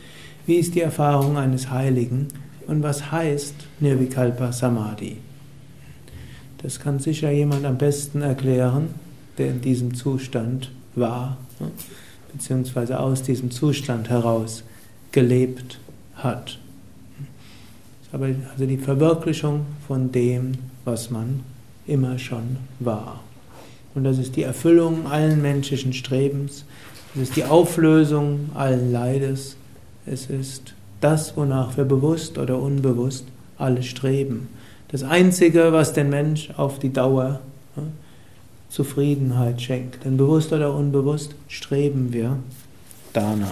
Wie 0.44 0.56
ist 0.56 0.74
die 0.74 0.82
Erfahrung 0.82 1.38
eines 1.38 1.70
Heiligen? 1.70 2.28
Und 2.66 2.82
was 2.82 3.10
heißt 3.10 3.54
Nirvikalpa 3.80 4.52
Samadhi? 4.52 5.16
Das 6.58 6.80
kann 6.80 6.98
sicher 6.98 7.30
jemand 7.30 7.64
am 7.64 7.78
besten 7.78 8.20
erklären, 8.20 8.88
der 9.38 9.48
in 9.48 9.62
diesem 9.62 9.94
Zustand 9.94 10.70
war, 10.94 11.38
ne, 11.58 11.70
beziehungsweise 12.30 13.00
aus 13.00 13.22
diesem 13.22 13.50
Zustand 13.50 14.10
heraus 14.10 14.64
gelebt 15.12 15.80
hat. 16.16 16.58
Aber 18.12 18.26
also 18.52 18.66
die 18.66 18.76
Verwirklichung 18.76 19.64
von 19.88 20.12
dem, 20.12 20.52
was 20.84 21.08
man 21.08 21.40
immer 21.86 22.18
schon 22.18 22.58
war. 22.78 23.20
Und 23.94 24.04
das 24.04 24.18
ist 24.18 24.36
die 24.36 24.42
Erfüllung 24.42 25.06
allen 25.06 25.42
menschlichen 25.42 25.92
Strebens. 25.92 26.64
Es 27.14 27.22
ist 27.22 27.36
die 27.36 27.44
Auflösung 27.44 28.50
allen 28.54 28.90
Leides. 28.90 29.56
Es 30.06 30.26
ist 30.26 30.74
das, 31.00 31.36
wonach 31.36 31.76
wir 31.76 31.84
bewusst 31.84 32.38
oder 32.38 32.58
unbewusst 32.58 33.26
alle 33.58 33.82
streben. 33.82 34.48
Das 34.88 35.02
Einzige, 35.02 35.72
was 35.72 35.92
den 35.92 36.10
Mensch 36.10 36.50
auf 36.56 36.78
die 36.78 36.92
Dauer 36.92 37.40
ja, 37.76 37.82
Zufriedenheit 38.68 39.60
schenkt. 39.60 40.04
Denn 40.04 40.16
bewusst 40.16 40.52
oder 40.52 40.74
unbewusst 40.74 41.34
streben 41.48 42.12
wir 42.12 42.38
danach. 43.12 43.48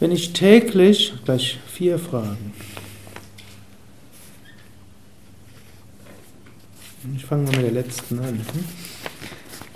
Wenn 0.00 0.10
ich 0.10 0.32
täglich, 0.32 1.14
gleich 1.24 1.58
vier 1.66 1.98
Fragen, 1.98 2.52
Ich 7.12 7.26
fange 7.26 7.44
mal 7.44 7.56
mit 7.56 7.66
der 7.66 7.72
letzten 7.72 8.18
an. 8.18 8.40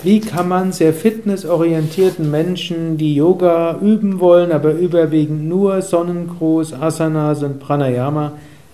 Wie 0.03 0.21
kann 0.21 0.49
man 0.49 0.73
sehr 0.73 0.95
fitnessorientierten 0.95 2.31
Menschen, 2.31 2.97
die 2.97 3.15
Yoga 3.15 3.79
üben 3.83 4.19
wollen, 4.19 4.51
aber 4.51 4.73
überwiegend 4.73 5.47
nur 5.47 5.83
Sonnengruß, 5.83 6.73
Asanas 6.73 7.43
und 7.43 7.61
Pranayama, 7.61 8.33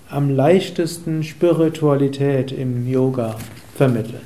am 0.08 0.30
leichtesten 0.30 1.24
Spiritualität 1.24 2.52
im 2.52 2.86
Yoga 2.86 3.34
vermitteln? 3.74 4.20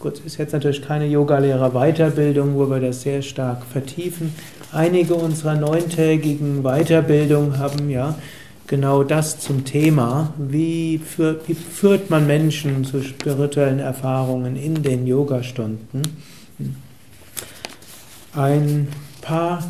Gut, 0.00 0.20
ist 0.26 0.36
jetzt 0.36 0.52
natürlich 0.52 0.82
keine 0.82 1.06
Yogalehrer-Weiterbildung, 1.06 2.56
wo 2.56 2.68
wir 2.68 2.80
das 2.80 3.00
sehr 3.00 3.22
stark 3.22 3.64
vertiefen. 3.64 4.34
Einige 4.70 5.14
unserer 5.14 5.54
neuntägigen 5.54 6.62
Weiterbildungen 6.62 7.58
haben 7.58 7.88
ja 7.88 8.16
genau 8.66 9.02
das 9.02 9.40
zum 9.40 9.64
Thema. 9.64 10.32
Wie 10.38 10.98
führt, 10.98 11.48
wie 11.48 11.54
führt 11.54 12.10
man 12.10 12.26
Menschen 12.26 12.84
zu 12.84 13.02
spirituellen 13.02 13.78
Erfahrungen 13.78 14.56
in 14.56 14.82
den 14.82 15.06
Yogastunden? 15.06 16.02
Ein 18.34 18.88
paar 19.20 19.62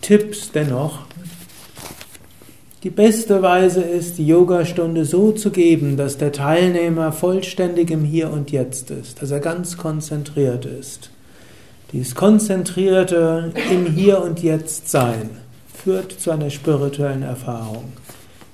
Tipps 0.00 0.52
dennoch. 0.52 1.00
Die 2.82 2.90
beste 2.90 3.40
Weise 3.40 3.80
ist, 3.80 4.18
die 4.18 4.26
Yogastunde 4.26 5.06
so 5.06 5.32
zu 5.32 5.50
geben, 5.50 5.96
dass 5.96 6.18
der 6.18 6.32
Teilnehmer 6.32 7.12
vollständig 7.12 7.90
im 7.90 8.04
Hier 8.04 8.30
und 8.30 8.50
Jetzt 8.50 8.90
ist, 8.90 9.22
dass 9.22 9.30
er 9.30 9.40
ganz 9.40 9.78
konzentriert 9.78 10.66
ist. 10.66 11.08
Dieses 11.92 12.14
konzentrierte 12.14 13.52
im 13.70 13.86
Hier 13.86 14.20
und 14.20 14.42
Jetzt 14.42 14.90
sein 14.90 15.30
führt 15.72 16.12
zu 16.12 16.30
einer 16.30 16.50
spirituellen 16.50 17.22
Erfahrung. 17.22 17.92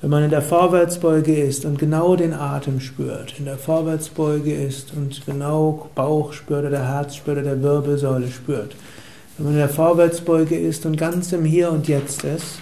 Wenn 0.01 0.09
man 0.09 0.25
in 0.25 0.31
der 0.31 0.41
Vorwärtsbeuge 0.41 1.37
ist 1.37 1.67
und 1.67 1.79
genau 1.79 2.17
den 2.17 2.33
Atem 2.33 2.81
spürt, 2.81 3.35
in 3.39 3.45
der 3.45 3.59
Vorwärtsbeuge 3.59 4.55
ist 4.55 4.95
und 4.95 5.27
genau 5.27 5.91
Bauch 5.95 6.33
spürt 6.33 6.65
oder 6.65 6.89
Herz 6.89 7.17
spürt 7.17 7.37
oder 7.37 7.63
Wirbelsäule 7.63 8.31
spürt, 8.31 8.75
wenn 9.37 9.45
man 9.45 9.53
in 9.55 9.61
der 9.61 9.69
Vorwärtsbeuge 9.69 10.59
ist 10.59 10.87
und 10.87 10.97
ganz 10.97 11.33
im 11.33 11.45
Hier 11.45 11.71
und 11.71 11.87
Jetzt 11.87 12.25
ist, 12.25 12.61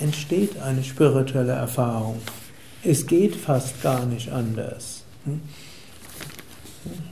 entsteht 0.00 0.60
eine 0.60 0.82
spirituelle 0.82 1.52
Erfahrung. 1.52 2.18
Es 2.82 3.06
geht 3.06 3.36
fast 3.36 3.80
gar 3.80 4.04
nicht 4.06 4.32
anders. 4.32 5.04
Hm? 5.24 5.40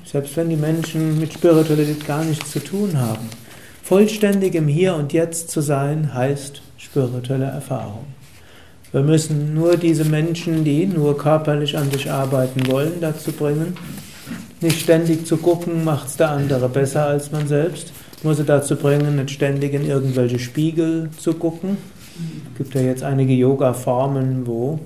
Selbst 0.04 0.36
wenn 0.36 0.48
die 0.48 0.56
Menschen 0.56 1.20
mit 1.20 1.32
Spiritualität 1.32 2.04
gar 2.04 2.24
nichts 2.24 2.50
zu 2.50 2.58
tun 2.58 2.98
haben. 2.98 3.28
Vollständig 3.84 4.56
im 4.56 4.66
Hier 4.66 4.96
und 4.96 5.12
Jetzt 5.12 5.50
zu 5.50 5.60
sein, 5.60 6.12
heißt 6.12 6.60
spirituelle 6.76 7.46
Erfahrung. 7.46 8.06
Wir 8.92 9.02
müssen 9.02 9.54
nur 9.54 9.76
diese 9.76 10.04
Menschen, 10.04 10.64
die 10.64 10.84
nur 10.84 11.16
körperlich 11.16 11.78
an 11.78 11.90
sich 11.92 12.10
arbeiten 12.10 12.66
wollen, 12.66 12.94
dazu 13.00 13.30
bringen, 13.30 13.76
nicht 14.60 14.80
ständig 14.80 15.26
zu 15.26 15.36
gucken, 15.36 15.84
macht 15.84 16.08
es 16.08 16.16
der 16.16 16.30
andere 16.30 16.68
besser 16.68 17.06
als 17.06 17.30
man 17.30 17.46
selbst, 17.46 17.92
muss 18.24 18.38
sie 18.38 18.44
dazu 18.44 18.74
bringen, 18.74 19.16
nicht 19.16 19.30
ständig 19.30 19.74
in 19.74 19.86
irgendwelche 19.86 20.40
Spiegel 20.40 21.08
zu 21.16 21.34
gucken. 21.34 21.76
Es 22.52 22.58
gibt 22.58 22.74
ja 22.74 22.80
jetzt 22.80 23.04
einige 23.04 23.32
Yoga-Formen, 23.32 24.46
wo 24.46 24.80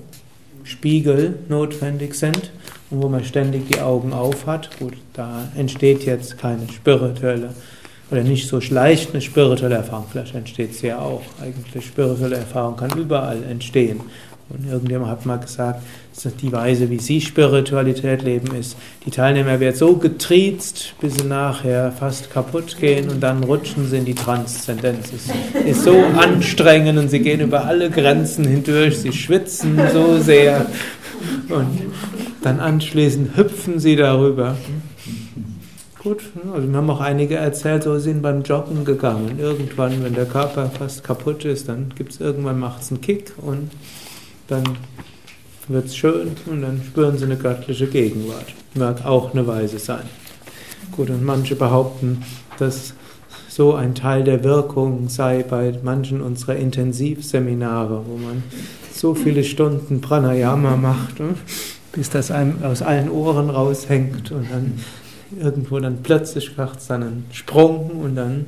Spiegel 0.63 1.39
notwendig 1.49 2.13
sind 2.13 2.51
und 2.91 3.01
wo 3.01 3.09
man 3.09 3.23
ständig 3.23 3.67
die 3.67 3.81
Augen 3.81 4.13
auf 4.13 4.45
hat. 4.45 4.69
Gut, 4.77 4.93
da 5.13 5.49
entsteht 5.57 6.05
jetzt 6.05 6.37
keine 6.37 6.67
spirituelle 6.69 7.49
oder 8.11 8.23
nicht 8.23 8.47
so 8.47 8.59
leicht 8.69 9.11
eine 9.11 9.21
spirituelle 9.21 9.75
Erfahrung. 9.75 10.05
Vielleicht 10.11 10.35
entsteht 10.35 10.75
sie 10.75 10.87
ja 10.87 10.99
auch. 10.99 11.23
Eigentlich 11.41 11.85
spirituelle 11.85 12.37
Erfahrung 12.37 12.77
kann 12.77 12.97
überall 12.97 13.41
entstehen. 13.43 14.01
Und 14.47 14.69
irgendjemand 14.69 15.09
hat 15.09 15.25
mal 15.25 15.37
gesagt, 15.37 15.81
die 16.39 16.51
Weise, 16.51 16.91
wie 16.91 16.99
sie 16.99 17.19
Spiritualität 17.19 18.21
leben, 18.21 18.55
ist, 18.55 18.77
die 19.03 19.09
Teilnehmer 19.09 19.59
werden 19.59 19.75
so 19.75 19.95
getriezt, 19.97 20.93
bis 21.01 21.15
sie 21.15 21.25
nachher 21.25 21.91
fast 21.91 22.29
kaputt 22.31 22.77
gehen 22.79 23.09
und 23.09 23.21
dann 23.21 23.43
rutschen 23.43 23.89
sie 23.89 23.97
in 23.97 24.05
die 24.05 24.13
Transzendenz. 24.13 25.11
Es 25.11 25.65
ist 25.65 25.83
so 25.83 25.99
anstrengend 26.15 26.99
und 26.99 27.09
sie 27.09 27.21
gehen 27.21 27.41
über 27.41 27.65
alle 27.65 27.89
Grenzen 27.89 28.45
hindurch, 28.45 28.99
sie 28.99 29.11
schwitzen 29.11 29.79
so 29.91 30.19
sehr 30.19 30.67
und 31.49 31.81
dann 32.43 32.59
anschließend 32.59 33.35
hüpfen 33.35 33.79
sie 33.79 33.95
darüber. 33.95 34.55
Gut, 36.05 36.21
also 36.53 36.69
wir 36.69 36.77
haben 36.77 36.89
auch 36.91 37.01
einige 37.01 37.33
erzählt, 37.33 37.81
so 37.81 37.97
sind 37.97 38.21
beim 38.21 38.43
Joggen 38.43 38.85
gegangen. 38.85 39.39
Irgendwann, 39.39 40.03
wenn 40.03 40.13
der 40.13 40.27
Körper 40.27 40.69
fast 40.69 41.03
kaputt 41.03 41.45
ist, 41.45 41.67
dann 41.67 41.91
gibt 41.95 42.11
es 42.11 42.19
irgendwann 42.19 42.59
macht 42.59 42.91
einen 42.91 43.01
Kick 43.01 43.33
und 43.37 43.71
dann 44.47 44.63
wird 45.67 45.87
es 45.87 45.97
schön 45.97 46.33
und 46.45 46.61
dann 46.61 46.79
spüren 46.85 47.17
sie 47.17 47.25
eine 47.25 47.37
göttliche 47.37 47.87
Gegenwart. 47.87 48.45
Mag 48.75 49.03
auch 49.03 49.33
eine 49.33 49.47
Weise 49.47 49.79
sein. 49.79 50.03
Gut, 50.91 51.09
und 51.09 51.25
manche 51.25 51.55
behaupten, 51.55 52.21
dass 52.59 52.93
so 53.49 53.73
ein 53.73 53.95
Teil 53.95 54.23
der 54.23 54.43
Wirkung 54.43 55.09
sei 55.09 55.41
bei 55.41 55.73
manchen 55.81 56.21
unserer 56.21 56.55
Intensivseminare, 56.55 58.03
wo 58.07 58.17
man 58.17 58.43
so 58.93 59.15
viele 59.15 59.43
Stunden 59.43 60.01
Pranayama 60.01 60.75
macht, 60.75 61.19
ne, 61.19 61.33
bis 61.93 62.11
das 62.11 62.29
einem 62.29 62.61
aus 62.63 62.83
allen 62.83 63.09
Ohren 63.09 63.49
raushängt 63.49 64.31
und 64.31 64.51
dann 64.51 64.73
irgendwo 65.39 65.79
dann 65.79 66.03
plötzlich 66.03 66.55
macht 66.57 66.79
es 66.79 66.87
dann 66.87 67.03
einen 67.03 67.25
Sprung 67.31 67.91
und 67.91 68.15
dann 68.15 68.45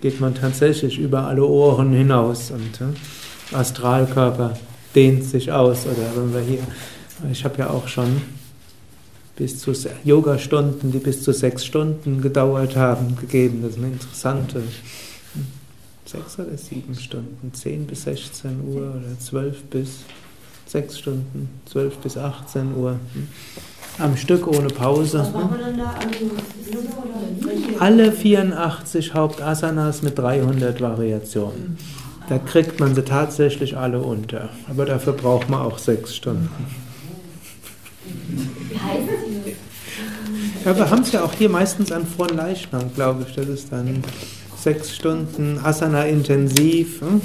geht 0.00 0.20
man 0.20 0.34
tatsächlich 0.34 0.98
über 0.98 1.26
alle 1.26 1.44
Ohren 1.44 1.92
hinaus 1.92 2.50
und 2.50 2.80
ne, 2.80 2.94
Astralkörper 3.52 4.56
dehnt 4.94 5.24
sich 5.24 5.52
aus. 5.52 5.86
Oder 5.86 6.16
wenn 6.16 6.32
wir 6.32 6.40
hier, 6.40 6.66
ich 7.30 7.44
habe 7.44 7.58
ja 7.58 7.70
auch 7.70 7.88
schon 7.88 8.22
bis 9.36 9.58
zu 9.58 9.72
Yoga-Stunden, 10.04 10.92
die 10.92 10.98
bis 10.98 11.22
zu 11.22 11.32
sechs 11.32 11.64
Stunden 11.64 12.20
gedauert 12.20 12.76
haben, 12.76 13.16
gegeben. 13.16 13.62
Das 13.62 13.72
ist 13.72 13.78
eine 13.78 13.88
interessante, 13.88 14.58
hm, 14.58 15.46
sechs 16.04 16.38
oder 16.38 16.56
sieben 16.56 16.94
Stunden, 16.94 17.52
zehn 17.54 17.86
bis 17.86 18.02
16 18.02 18.60
Uhr 18.68 18.90
oder 18.90 19.18
zwölf 19.18 19.62
bis 19.64 20.00
sechs 20.70 20.98
Stunden, 20.98 21.48
zwölf 21.66 21.96
bis 21.96 22.16
18 22.16 22.76
Uhr. 22.76 22.92
Hm. 23.12 23.28
Am 23.98 24.16
Stück 24.16 24.46
ohne 24.46 24.68
Pause. 24.68 25.28
Da? 25.32 25.50
Alle 27.80 28.12
84 28.12 29.14
Hauptasanas 29.14 30.02
mit 30.02 30.18
300 30.18 30.80
Variationen. 30.80 31.76
Da 32.28 32.38
kriegt 32.38 32.78
man 32.78 32.94
sie 32.94 33.02
tatsächlich 33.02 33.76
alle 33.76 34.00
unter. 34.00 34.50
Aber 34.68 34.86
dafür 34.86 35.12
braucht 35.12 35.50
man 35.50 35.60
auch 35.60 35.78
sechs 35.78 36.14
Stunden. 36.14 36.48
Ja, 40.64 40.76
wir 40.76 40.88
haben 40.88 41.02
es 41.02 41.10
ja 41.12 41.24
auch 41.24 41.32
hier 41.32 41.48
meistens 41.48 41.90
an 41.90 42.06
Frohen 42.06 42.36
Leichnam, 42.36 42.94
glaube 42.94 43.26
ich. 43.28 43.34
Das 43.34 43.48
ist 43.48 43.72
dann 43.72 44.04
sechs 44.56 44.94
Stunden 44.94 45.58
Asana 45.62 46.04
intensiv. 46.04 47.00
Hm? 47.00 47.20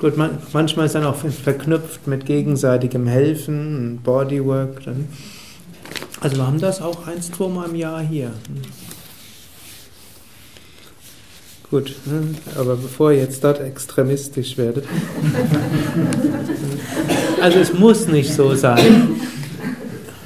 Gut, 0.00 0.16
man, 0.16 0.38
manchmal 0.54 0.86
ist 0.86 0.94
dann 0.94 1.04
auch 1.04 1.16
verknüpft 1.16 2.06
mit 2.06 2.24
gegenseitigem 2.24 3.06
Helfen, 3.06 4.00
Bodywork. 4.02 4.82
Dann. 4.84 5.08
Also 6.22 6.36
wir 6.36 6.46
haben 6.46 6.58
das 6.58 6.80
auch 6.80 7.06
ein, 7.06 7.20
zweimal 7.20 7.68
im 7.68 7.74
Jahr 7.74 8.00
hier. 8.00 8.28
Hm? 8.28 8.62
Gut, 11.70 11.94
ne? 12.06 12.34
aber 12.58 12.76
bevor 12.76 13.12
ihr 13.12 13.18
jetzt 13.18 13.44
dort 13.44 13.60
extremistisch 13.60 14.56
werdet. 14.58 14.84
Also 17.40 17.58
es 17.58 17.72
muss 17.72 18.06
nicht 18.06 18.34
so 18.34 18.54
sein. 18.54 19.18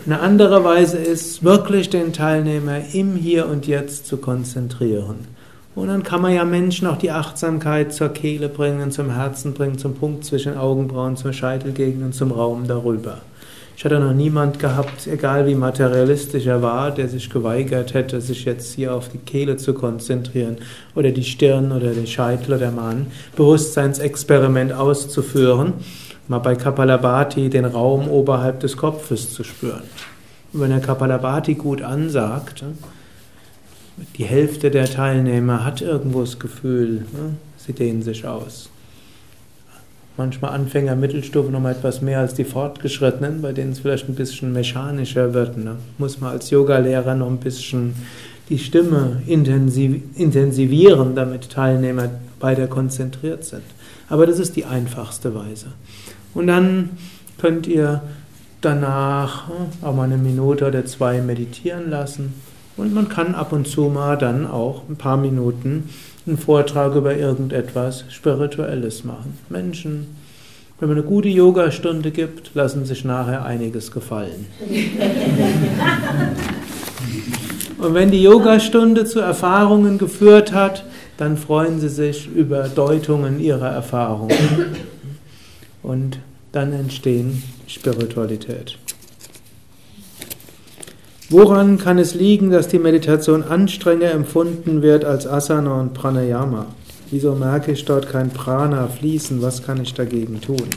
Eine 0.05 0.19
andere 0.19 0.65
Weise 0.65 0.97
ist, 0.97 1.45
wirklich 1.45 1.89
den 1.89 2.13
Teilnehmer 2.13 2.81
im 2.93 3.15
Hier 3.15 3.47
und 3.47 3.69
Jetzt 3.69 4.07
zu 4.07 4.17
konzentrieren. 4.17 5.34
Und 5.75 5.89
dann 5.89 6.05
kann 6.05 6.23
man 6.23 6.33
ja 6.33 6.45
Menschen 6.45 6.87
auch 6.87 6.97
die 6.97 7.11
Achtsamkeit 7.11 7.93
zur 7.93 8.11
Kehle 8.11 8.49
bringen, 8.49 8.93
zum 8.93 9.11
Herzen 9.11 9.55
bringen, 9.55 9.77
zum 9.77 9.95
Punkt 9.95 10.25
zwischen 10.25 10.57
Augenbrauen, 10.57 11.17
zur 11.17 11.33
Scheitelgegend 11.33 12.05
und 12.05 12.15
zum 12.15 12.31
Raum 12.31 12.69
darüber. 12.69 13.19
Ich 13.77 13.85
hatte 13.85 13.99
noch 13.99 14.13
niemand 14.13 14.61
gehabt, 14.61 15.09
egal 15.09 15.49
wie 15.49 15.57
materialistisch 15.57 16.47
er 16.47 16.63
war, 16.63 16.93
der 16.93 17.09
sich 17.09 17.29
geweigert 17.29 17.93
hätte, 17.93 18.21
sich 18.21 18.45
jetzt 18.45 18.73
hier 18.75 18.95
auf 18.95 19.09
die 19.09 19.19
Kehle 19.19 19.57
zu 19.57 19.75
konzentrieren 19.75 20.59
oder 20.95 21.11
die 21.11 21.25
Stirn 21.25 21.73
oder 21.73 21.93
den 21.93 22.07
Scheitel 22.07 22.55
oder 22.55 22.71
mal 22.71 22.95
ein 22.95 23.07
Bewusstseinsexperiment 23.35 24.73
auszuführen, 24.73 25.73
mal 26.29 26.39
bei 26.39 26.55
Kapalabhati 26.55 27.51
den 27.51 27.65
Raum 27.65 28.09
oberhalb 28.09 28.61
des 28.61 28.77
Kopfes 28.77 29.35
zu 29.35 29.43
spüren. 29.43 29.83
Und 30.53 30.61
wenn 30.61 30.71
er 30.71 30.79
Kapalabhati 30.79 31.55
gut 31.55 31.83
ansagt, 31.83 32.63
die 34.17 34.25
Hälfte 34.25 34.71
der 34.71 34.87
Teilnehmer 34.87 35.65
hat 35.65 35.81
irgendwo 35.81 36.21
das 36.21 36.39
Gefühl, 36.39 37.07
sie 37.57 37.73
dehnen 37.73 38.03
sich 38.03 38.27
aus 38.27 38.71
manchmal 40.17 40.53
Anfänger, 40.53 40.95
Mittelstufe 40.95 41.51
noch 41.51 41.61
mal 41.61 41.73
etwas 41.73 42.01
mehr 42.01 42.21
als 42.21 42.35
die 42.35 42.45
Fortgeschrittenen, 42.45 43.43
bei 43.43 43.53
denen 43.53 43.73
es 43.73 43.81
vielleicht 43.81 44.09
ein 44.09 44.15
bisschen 44.15 44.53
mechanischer 44.53 45.35
wird. 45.35 45.57
Ne? 45.57 45.77
Muss 45.99 46.21
man 46.21 46.31
als 46.31 46.51
Yogalehrer 46.51 47.15
noch 47.15 47.29
ein 47.29 47.39
bisschen 47.39 47.95
die 48.49 48.59
Stimme 48.59 49.23
intensiv, 49.27 50.03
intensivieren, 50.17 51.15
damit 51.15 51.51
Teilnehmer 51.51 52.11
beide 52.39 52.69
konzentriert 52.69 53.45
sind. 53.45 53.63
Aber 54.09 54.27
das 54.27 54.39
ist 54.39 54.55
die 54.55 54.67
einfachste 54.67 55.35
Weise. 55.35 55.69
Und 56.35 56.47
dann 56.47 56.91
könnt 57.39 57.67
ihr 57.67 58.03
danach 58.61 59.49
hm, 59.49 59.55
auch 59.83 59.95
mal 59.95 60.05
eine 60.05 60.19
Minute 60.19 60.67
oder 60.67 60.85
zwei 60.85 61.21
meditieren 61.23 61.91
lassen. 61.91 62.35
Und 62.77 62.93
man 62.93 63.09
kann 63.09 63.35
ab 63.35 63.53
und 63.53 63.69
zu 63.69 63.83
mal 63.83 64.17
dann 64.17 64.47
auch 64.47 64.83
ein 64.89 64.97
paar 64.97 65.17
Minuten 65.17 65.91
einen 66.27 66.39
Vortrag 66.39 66.95
über 66.95 67.17
irgendetwas 67.17 68.05
Spirituelles 68.09 69.05
machen. 69.05 69.39
Menschen, 69.49 70.17
wenn 70.81 70.89
man 70.89 70.99
eine 70.99 71.07
gute 71.07 71.29
Yogastunde 71.29 72.11
gibt, 72.11 72.55
lassen 72.55 72.85
sich 72.85 73.05
nachher 73.05 73.45
einiges 73.45 73.93
gefallen. 73.93 74.47
Und 77.79 77.95
wenn 77.95 78.11
die 78.11 78.23
Yogastunde 78.23 79.05
zu 79.05 79.21
Erfahrungen 79.21 79.99
geführt 79.99 80.53
hat, 80.53 80.85
dann 81.19 81.37
freuen 81.37 81.81
sie 81.81 81.89
sich 81.89 82.29
über 82.35 82.69
Deutungen 82.69 83.41
ihrer 83.41 83.69
Erfahrungen. 83.69 84.37
Und 85.83 86.19
dann 86.53 86.73
entstehen 86.73 87.43
Spiritualität. 87.67 88.79
Woran 91.31 91.79
kann 91.79 91.99
es 91.99 92.15
liegen, 92.15 92.51
dass 92.51 92.69
die 92.69 92.79
Meditation 92.79 93.43
anstrengender 93.43 94.13
empfunden 94.13 94.83
wird 94.83 95.05
als 95.05 95.27
Asana 95.27 95.81
und 95.81 95.95
Pranayama? 95.95 96.67
Wieso 97.11 97.35
merke 97.35 97.73
ich 97.73 97.85
dort 97.85 98.09
kein 98.11 98.31
Prana 98.31 98.89
fließen? 98.89 99.41
Was 99.41 99.63
kann 99.63 99.81
ich 99.81 99.95
dagegen 99.95 100.41
tun? 100.41 100.69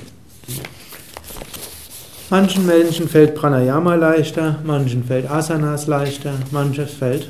Manchen 2.29 2.65
Menschen 2.65 3.09
fällt 3.09 3.35
Pranayama 3.35 3.95
leichter, 3.95 4.59
manchen 4.63 5.03
fällt 5.03 5.29
Asanas 5.29 5.87
leichter, 5.87 6.33
manches 6.51 6.91
fällt 6.91 7.27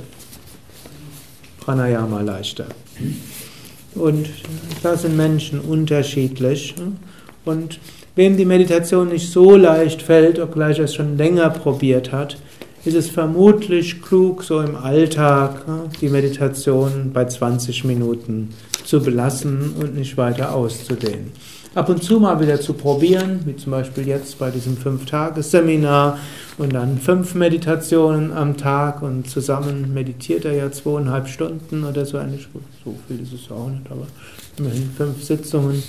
Pranayama 1.59 2.21
leichter. 2.21 2.65
Und 3.95 4.29
da 4.83 4.95
sind 4.95 5.17
Menschen 5.17 5.59
unterschiedlich. 5.59 6.75
Und 7.45 7.79
wem 8.15 8.37
die 8.37 8.45
Meditation 8.45 9.09
nicht 9.09 9.31
so 9.31 9.55
leicht 9.55 10.01
fällt, 10.01 10.39
obgleich 10.39 10.79
er 10.79 10.85
es 10.85 10.95
schon 10.95 11.17
länger 11.17 11.49
probiert 11.49 12.11
hat, 12.11 12.37
ist 12.85 12.95
es 12.95 13.09
vermutlich 13.09 14.01
klug, 14.01 14.43
so 14.43 14.61
im 14.61 14.75
Alltag 14.75 15.65
die 15.99 16.09
Meditation 16.09 17.11
bei 17.13 17.25
20 17.25 17.83
Minuten 17.83 18.53
zu 18.85 19.01
belassen 19.01 19.73
und 19.79 19.95
nicht 19.95 20.17
weiter 20.17 20.53
auszudehnen. 20.53 21.31
Ab 21.75 21.89
und 21.89 22.01
zu 22.01 22.19
mal 22.19 22.39
wieder 22.39 22.59
zu 22.59 22.73
probieren, 22.73 23.41
wie 23.45 23.55
zum 23.55 23.71
Beispiel 23.71 24.07
jetzt 24.07 24.39
bei 24.39 24.49
diesem 24.49 24.77
Fünf-Tages-Seminar 24.77 26.17
und 26.57 26.73
dann 26.73 26.97
fünf 26.97 27.35
Meditationen 27.35 28.31
am 28.31 28.57
Tag 28.57 29.03
und 29.03 29.29
zusammen 29.29 29.93
meditiert 29.93 30.45
er 30.45 30.53
ja 30.53 30.71
zweieinhalb 30.71 31.27
Stunden 31.27 31.83
oder 31.83 32.05
so 32.05 32.17
eigentlich. 32.17 32.47
So 32.83 32.95
viel 33.07 33.21
ist 33.21 33.33
es 33.33 33.51
auch 33.51 33.69
nicht, 33.69 33.91
aber 33.91 34.07
immerhin 34.57 34.89
fünf 34.97 35.23
Sitzungen, 35.23 35.83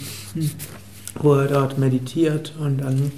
wo 1.22 1.35
er 1.35 1.46
dort 1.46 1.79
meditiert 1.79 2.53
und 2.61 2.83
dann 2.83 3.11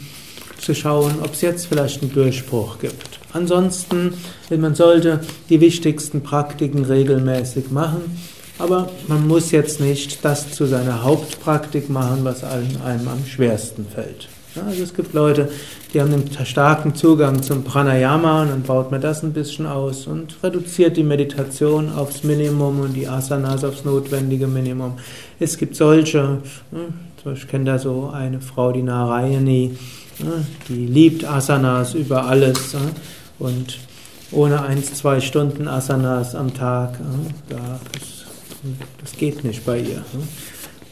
zu 0.59 0.75
schauen, 0.75 1.15
ob 1.23 1.33
es 1.33 1.41
jetzt 1.41 1.67
vielleicht 1.67 2.03
einen 2.03 2.13
Durchbruch 2.13 2.79
gibt. 2.79 3.20
Ansonsten, 3.33 4.15
man 4.51 4.75
sollte 4.75 5.21
die 5.49 5.61
wichtigsten 5.61 6.23
Praktiken 6.23 6.85
regelmäßig 6.85 7.71
machen, 7.71 8.19
aber 8.59 8.91
man 9.09 9.27
muss 9.27 9.53
jetzt 9.53 9.81
nicht 9.81 10.25
das 10.25 10.53
zu 10.53 10.67
seiner 10.67 11.03
Hauptpraktik 11.03 11.89
machen, 11.89 12.21
was 12.25 12.45
einem 12.45 13.09
am 13.09 13.25
schwersten 13.27 13.87
fällt. 13.87 14.29
Also 14.67 14.83
es 14.83 14.95
gibt 14.95 15.15
Leute, 15.15 15.49
die 15.95 16.01
haben 16.01 16.13
einen 16.13 16.29
starken 16.45 16.97
Zugang 16.97 17.41
zum 17.41 17.63
Pranayama 17.63 18.43
und 18.43 18.49
dann 18.51 18.63
baut 18.63 18.91
man 18.91 19.01
das 19.01 19.23
ein 19.23 19.33
bisschen 19.33 19.65
aus 19.65 20.09
und 20.09 20.37
reduziert 20.43 20.97
die 20.97 21.05
Meditation 21.05 21.89
aufs 21.93 22.25
Minimum 22.25 22.81
und 22.81 22.95
die 22.95 23.07
Asanas 23.07 23.63
aufs 23.63 23.85
notwendige 23.85 24.49
Minimum. 24.49 24.95
Es 25.39 25.57
gibt 25.57 25.77
solche, 25.77 26.39
ich 27.33 27.47
kenne 27.47 27.65
da 27.65 27.79
so 27.79 28.11
eine 28.13 28.41
Frau, 28.41 28.73
die 28.73 28.83
Narayani, 28.83 29.79
die 30.69 30.87
liebt 30.87 31.25
Asanas 31.25 31.95
über 31.95 32.27
alles 32.27 32.75
und 33.41 33.79
ohne 34.31 34.63
eins, 34.63 34.95
zwei 34.95 35.21
Stunden 35.21 35.67
Asanas 35.67 36.37
am 36.37 36.55
Tag, 36.55 37.01
das, 37.49 38.27
das 39.01 39.13
geht 39.13 39.43
nicht 39.43 39.65
bei 39.67 39.81
ihr. 39.81 40.05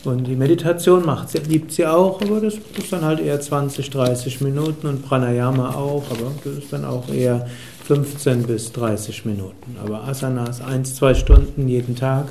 Und 0.05 0.25
die 0.25 0.37
Meditation 0.37 1.05
macht 1.05 1.29
sie, 1.29 1.39
liebt 1.39 1.73
sie 1.73 1.87
auch, 1.87 2.21
aber 2.23 2.41
das 2.41 2.55
ist 2.55 2.93
dann 2.93 3.05
halt 3.05 3.21
eher 3.21 3.41
20, 3.41 3.91
30 3.91 4.41
Minuten 4.41 4.87
und 4.87 5.03
Pranayama 5.05 5.75
auch, 5.75 6.05
aber 6.11 6.33
das 6.45 6.55
ist 6.65 6.73
dann 6.73 6.85
auch 6.85 7.09
eher 7.09 7.47
15 7.85 8.45
bis 8.45 8.73
30 8.73 9.25
Minuten. 9.25 9.77
Aber 9.83 10.05
Asanas 10.05 10.61
eins, 10.61 10.95
zwei 10.95 11.15
Stunden 11.15 11.69
jeden 11.69 11.97
Tag. 11.97 12.27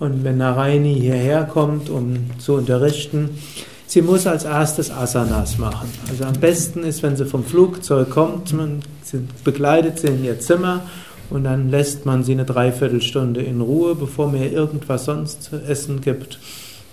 Und 0.00 0.24
wenn 0.24 0.38
Narayani 0.38 0.94
hierher 0.94 1.44
kommt, 1.44 1.90
um 1.90 2.30
zu 2.38 2.54
unterrichten, 2.54 3.38
sie 3.92 4.00
muss 4.00 4.26
als 4.26 4.44
erstes 4.44 4.90
Asanas 4.90 5.58
machen. 5.58 5.86
Also 6.08 6.24
am 6.24 6.32
besten 6.32 6.82
ist, 6.82 7.02
wenn 7.02 7.14
sie 7.14 7.26
vom 7.26 7.44
Flugzeug 7.44 8.08
kommt, 8.08 8.54
man 8.54 8.80
begleitet 9.44 9.98
sie 9.98 10.06
in 10.06 10.24
ihr 10.24 10.40
Zimmer 10.40 10.80
und 11.28 11.44
dann 11.44 11.68
lässt 11.68 12.06
man 12.06 12.24
sie 12.24 12.32
eine 12.32 12.46
Dreiviertelstunde 12.46 13.42
in 13.42 13.60
Ruhe, 13.60 13.94
bevor 13.94 14.30
mir 14.30 14.50
irgendwas 14.50 15.04
sonst 15.04 15.42
zu 15.42 15.56
essen 15.56 16.00
gibt. 16.00 16.38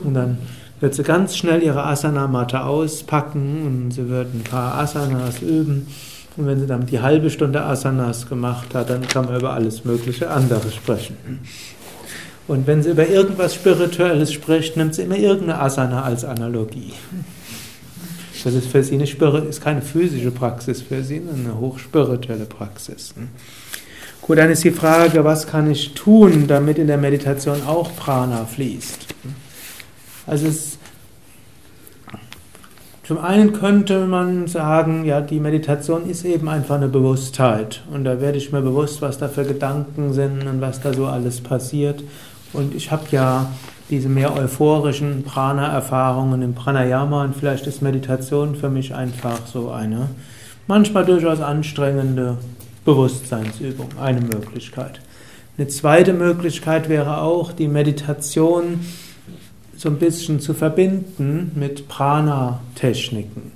Und 0.02 0.14
dann 0.14 0.40
wird 0.82 0.94
sie 0.94 1.04
ganz 1.04 1.38
schnell 1.38 1.64
ihre 1.64 1.86
Asana-Matte 1.86 2.66
auspacken 2.66 3.66
und 3.66 3.92
sie 3.92 4.10
wird 4.10 4.34
ein 4.34 4.44
paar 4.44 4.78
Asanas 4.78 5.42
üben. 5.42 5.88
Und 6.36 6.48
wenn 6.48 6.60
sie 6.60 6.68
dann 6.68 6.86
die 6.86 7.00
halbe 7.00 7.30
Stunde 7.30 7.64
Asanas 7.64 8.28
gemacht 8.28 8.76
hat, 8.76 8.90
dann 8.90 9.08
kann 9.08 9.24
man 9.26 9.38
über 9.38 9.54
alles 9.54 9.86
mögliche 9.86 10.30
andere 10.30 10.70
sprechen. 10.70 11.16
Und 12.50 12.66
wenn 12.66 12.82
sie 12.82 12.90
über 12.90 13.08
irgendwas 13.08 13.54
Spirituelles 13.54 14.34
spricht, 14.34 14.76
nimmt 14.76 14.96
sie 14.96 15.04
immer 15.04 15.18
irgendeine 15.18 15.62
Asana 15.62 16.02
als 16.02 16.26
Analogie. 16.26 16.94
Das 18.44 18.56
ist 18.56 18.68
für 18.70 18.84
sie 18.84 18.96
eine 18.96 19.06
Spir 19.06 19.46
ist 19.48 19.62
keine 19.62 19.84
physische 19.84 20.32
Praxis 20.32 20.82
für 20.82 21.04
sie, 21.04 21.18
eine 21.22 21.60
hochspirituelle 21.60 22.46
Praxis. 22.46 23.14
Gut, 24.24 24.40
dann 24.40 24.50
ist 24.50 24.64
die 24.64 24.72
Frage, 24.72 25.24
was 25.24 25.46
kann 25.46 25.70
ich 25.70 25.94
tun, 25.94 26.48
damit 26.48 26.80
in 26.80 26.88
der 26.88 26.98
Meditation 26.98 27.62
auch 27.68 27.96
Prana 27.96 28.46
fließt? 28.46 29.06
Also 30.26 30.48
es, 30.48 30.80
zum 33.04 33.20
einen 33.20 33.54
könnte 33.54 34.08
man 34.08 34.48
sagen, 34.48 35.06
ja, 35.06 35.22
die 35.22 35.40
Meditation 35.40 36.10
ist 36.10 36.26
eben 36.26 36.50
einfach 36.50 36.78
eine 36.78 36.88
Bewusstheit 36.88 37.84
und 37.94 38.06
da 38.06 38.20
werde 38.20 38.40
ich 38.40 38.52
mir 38.52 38.62
bewusst, 38.62 39.04
was 39.04 39.20
da 39.20 39.28
für 39.28 39.44
Gedanken 39.44 40.14
sind 40.14 40.48
und 40.48 40.62
was 40.62 40.82
da 40.82 40.94
so 40.94 41.06
alles 41.06 41.42
passiert. 41.42 42.04
Und 42.54 42.76
ich 42.76 42.92
habe 42.92 43.04
ja 43.12 43.52
diese 43.90 44.10
mehr 44.10 44.36
euphorischen 44.36 45.24
Prana-Erfahrungen 45.24 46.42
im 46.42 46.54
Pranayama 46.54 47.24
und 47.24 47.36
vielleicht 47.36 47.66
ist 47.68 47.82
Meditation 47.82 48.56
für 48.56 48.70
mich 48.70 48.94
einfach 48.94 49.48
so 49.48 49.72
eine 49.72 50.10
manchmal 50.68 51.06
durchaus 51.06 51.42
anstrengende 51.42 52.38
Bewusstseinsübung, 52.86 53.90
eine 54.00 54.22
Möglichkeit. 54.22 55.00
Eine 55.58 55.68
zweite 55.68 56.14
Möglichkeit 56.14 56.88
wäre 56.88 57.22
auch 57.22 57.52
die 57.52 57.68
Meditation 57.68 58.80
so 59.76 59.90
ein 59.90 59.98
bisschen 59.98 60.40
zu 60.40 60.54
verbinden 60.54 61.52
mit 61.56 61.88
Prana-Techniken. 61.88 63.52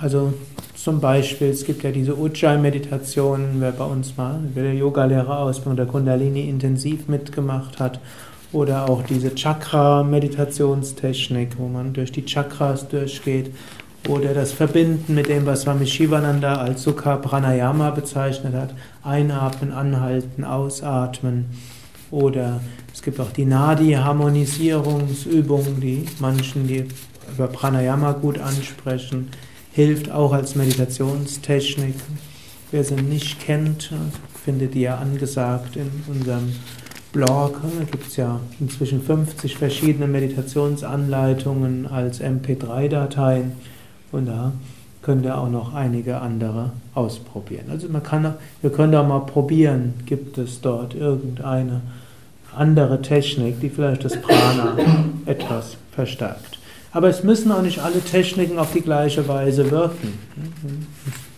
Also 0.00 0.34
zum 0.88 1.00
Beispiel, 1.00 1.48
es 1.48 1.66
gibt 1.66 1.82
ja 1.82 1.90
diese 1.90 2.16
Ujjayi-Meditation, 2.16 3.56
wer 3.58 3.72
bei 3.72 3.84
uns 3.84 4.16
mal, 4.16 4.40
wer 4.54 4.62
der 4.62 4.72
Yogalehrer 4.72 5.40
Ausbildung 5.40 5.76
der 5.76 5.84
Kundalini 5.84 6.48
intensiv 6.48 7.08
mitgemacht 7.08 7.78
hat, 7.78 8.00
oder 8.54 8.88
auch 8.88 9.02
diese 9.02 9.34
Chakra-Meditationstechnik, 9.34 11.58
wo 11.58 11.68
man 11.68 11.92
durch 11.92 12.10
die 12.10 12.24
Chakras 12.24 12.88
durchgeht, 12.88 13.54
oder 14.08 14.32
das 14.32 14.52
Verbinden 14.52 15.14
mit 15.14 15.28
dem, 15.28 15.44
was 15.44 15.60
Swami 15.60 15.86
Shivananda 15.86 16.54
als 16.54 16.84
Sukha 16.84 17.16
Pranayama 17.16 17.90
bezeichnet 17.90 18.54
hat, 18.54 18.72
einatmen, 19.04 19.72
anhalten, 19.72 20.42
ausatmen, 20.42 21.50
oder 22.10 22.62
es 22.94 23.02
gibt 23.02 23.20
auch 23.20 23.32
die 23.32 23.44
Nadi-Harmonisierungsübung, 23.44 25.80
die 25.80 26.06
manchen, 26.18 26.66
die 26.66 26.86
über 27.34 27.46
Pranayama 27.46 28.12
gut 28.12 28.38
ansprechen, 28.38 29.28
hilft 29.78 30.10
auch 30.10 30.32
als 30.32 30.56
Meditationstechnik. 30.56 31.94
Wer 32.72 32.82
sie 32.82 32.96
nicht 32.96 33.38
kennt, 33.38 33.92
findet 34.44 34.74
die 34.74 34.80
ja 34.80 34.96
angesagt 34.96 35.76
in 35.76 35.88
unserem 36.08 36.52
Blog. 37.12 37.60
Da 37.62 37.84
gibt 37.88 38.08
es 38.08 38.16
ja 38.16 38.40
inzwischen 38.58 39.00
50 39.00 39.56
verschiedene 39.56 40.08
Meditationsanleitungen 40.08 41.86
als 41.86 42.20
MP3-Dateien 42.20 43.52
und 44.10 44.26
da 44.26 44.50
könnt 45.02 45.24
ihr 45.24 45.38
auch 45.38 45.48
noch 45.48 45.72
einige 45.74 46.22
andere 46.22 46.72
ausprobieren. 46.96 47.66
Also 47.70 47.88
man 47.88 48.02
kann, 48.02 48.34
wir 48.60 48.70
können 48.70 48.96
auch 48.96 49.06
mal 49.06 49.20
probieren, 49.20 49.94
gibt 50.06 50.38
es 50.38 50.60
dort 50.60 50.96
irgendeine 50.96 51.82
andere 52.52 53.00
Technik, 53.00 53.60
die 53.60 53.70
vielleicht 53.70 54.04
das 54.04 54.20
Prana 54.20 54.76
etwas 55.26 55.76
verstärkt. 55.92 56.57
Aber 56.92 57.08
es 57.08 57.22
müssen 57.22 57.52
auch 57.52 57.62
nicht 57.62 57.80
alle 57.80 58.00
Techniken 58.00 58.58
auf 58.58 58.72
die 58.72 58.80
gleiche 58.80 59.28
Weise 59.28 59.70
wirken. 59.70 60.18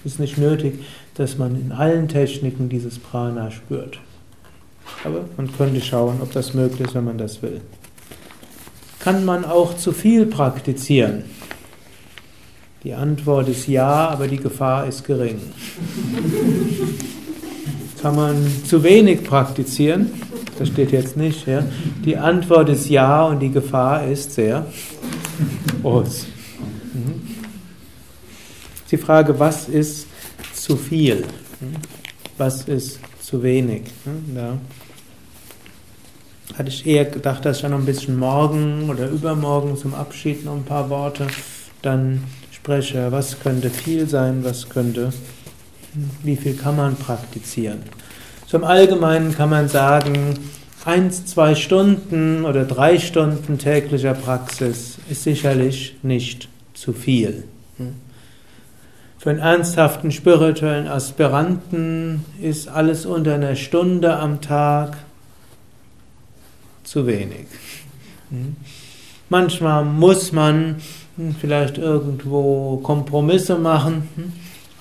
Es 0.05 0.13
ist 0.13 0.21
nicht 0.21 0.39
nötig, 0.39 0.85
dass 1.15 1.39
man 1.39 1.61
in 1.61 1.73
allen 1.73 2.09
Techniken 2.09 2.69
dieses 2.69 2.99
Prana 2.99 3.51
spürt. 3.51 3.99
Aber 5.05 5.25
man 5.37 5.51
könnte 5.57 5.81
schauen, 5.81 6.21
ob 6.23 6.33
das 6.33 6.55
möglich 6.55 6.89
ist, 6.89 6.95
wenn 6.95 7.05
man 7.05 7.19
das 7.19 7.43
will. 7.43 7.61
Kann 9.01 9.25
man 9.25 9.45
auch 9.45 9.77
zu 9.77 9.93
viel 9.93 10.27
praktizieren? 10.27 11.25
Die 12.85 12.95
Antwort 12.95 13.49
ist 13.49 13.67
ja, 13.67 14.09
aber 14.09 14.29
die 14.29 14.39
Gefahr 14.39 14.87
ist 14.87 15.05
gering. 15.05 15.41
Kann 18.01 18.17
man 18.17 18.37
zu 18.65 18.83
wenig 18.83 19.25
praktizieren? 19.25 20.11
Das 20.59 20.69
steht 20.69 20.93
jetzt 20.93 21.17
nicht. 21.17 21.47
Ja? 21.47 21.63
Die 22.05 22.17
Antwort 22.17 22.69
ist 22.71 22.89
ja 22.89 23.25
und 23.25 23.41
die 23.41 23.51
Gefahr 23.51 24.07
ist 24.07 24.33
sehr 24.33 24.67
Mhm. 26.93 27.21
Die 28.91 28.97
Frage, 28.97 29.39
was 29.39 29.69
ist 29.69 30.07
zu 30.53 30.77
viel? 30.77 31.25
Was 32.37 32.63
ist 32.63 32.99
zu 33.23 33.43
wenig? 33.43 33.83
Da 34.35 34.59
hatte 36.57 36.69
ich 36.69 36.87
eher 36.87 37.05
gedacht, 37.05 37.45
dass 37.45 37.57
ich 37.57 37.63
dann 37.63 37.71
noch 37.71 37.79
ein 37.79 37.87
bisschen 37.87 38.19
morgen 38.19 38.91
oder 38.91 39.09
übermorgen 39.09 39.77
zum 39.77 39.95
Abschied 39.95 40.45
noch 40.45 40.55
ein 40.55 40.65
paar 40.65 40.91
Worte 40.91 41.29
dann 41.83 42.25
spreche. 42.51 43.13
Was 43.13 43.39
könnte 43.41 43.71
viel 43.71 44.09
sein? 44.09 44.45
Was 44.45 44.69
könnte, 44.69 45.13
wie 46.23 46.37
viel 46.37 46.55
kann 46.55 46.77
man 46.77 46.97
praktizieren? 46.97 47.83
Im 48.53 48.65
Allgemeinen 48.65 49.33
kann 49.33 49.49
man 49.49 49.69
sagen, 49.69 50.35
eins, 50.85 51.27
zwei 51.27 51.55
Stunden 51.55 52.45
oder 52.45 52.65
drei 52.65 52.99
Stunden 52.99 53.59
täglicher 53.59 54.15
Praxis 54.15 54.99
ist 55.09 55.25
sicherlich 55.25 55.97
nicht 56.03 56.49
zu 56.75 56.93
viel. 56.93 57.45
Für 59.19 59.31
einen 59.31 59.39
ernsthaften 59.39 60.11
spirituellen 60.11 60.89
Aspiranten 60.89 62.25
ist 62.41 62.69
alles 62.69 63.05
unter 63.05 63.35
einer 63.35 63.55
Stunde 63.55 64.17
am 64.17 64.41
Tag 64.41 64.97
zu 66.85 67.07
wenig. 67.07 67.47
Manchmal 69.29 69.85
muss 69.85 70.33
man 70.33 70.77
vielleicht 71.39 71.77
irgendwo 71.77 72.79
Kompromisse 72.79 73.59
machen, 73.59 74.09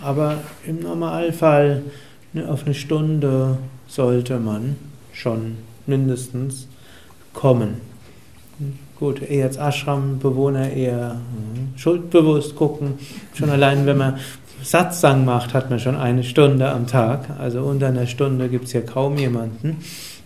aber 0.02 0.38
im 0.66 0.80
Normalfall 0.80 1.84
Ne, 2.32 2.48
auf 2.48 2.66
eine 2.66 2.76
Stunde 2.76 3.58
sollte 3.88 4.40
man 4.40 4.76
schon 5.14 5.58
mindestens 5.90 6.68
kommen. 7.34 7.82
Gut, 9.00 9.22
eher 9.22 9.46
als 9.46 9.58
Ashram-Bewohner 9.58 10.72
eher 10.72 11.12
hm, 11.12 11.78
schuldbewusst 11.78 12.56
gucken. 12.56 12.96
Schon 13.34 13.50
allein, 13.50 13.86
wenn 13.86 13.98
man 13.98 14.18
Satzang 14.62 15.24
macht, 15.24 15.54
hat 15.54 15.70
man 15.70 15.80
schon 15.80 15.96
eine 15.96 16.24
Stunde 16.24 16.70
am 16.70 16.86
Tag. 16.86 17.30
Also 17.40 17.62
unter 17.62 17.88
einer 17.88 18.08
Stunde 18.08 18.50
gibt 18.50 18.66
es 18.66 18.74
ja 18.74 18.82
kaum 18.82 19.18
jemanden. 19.18 19.78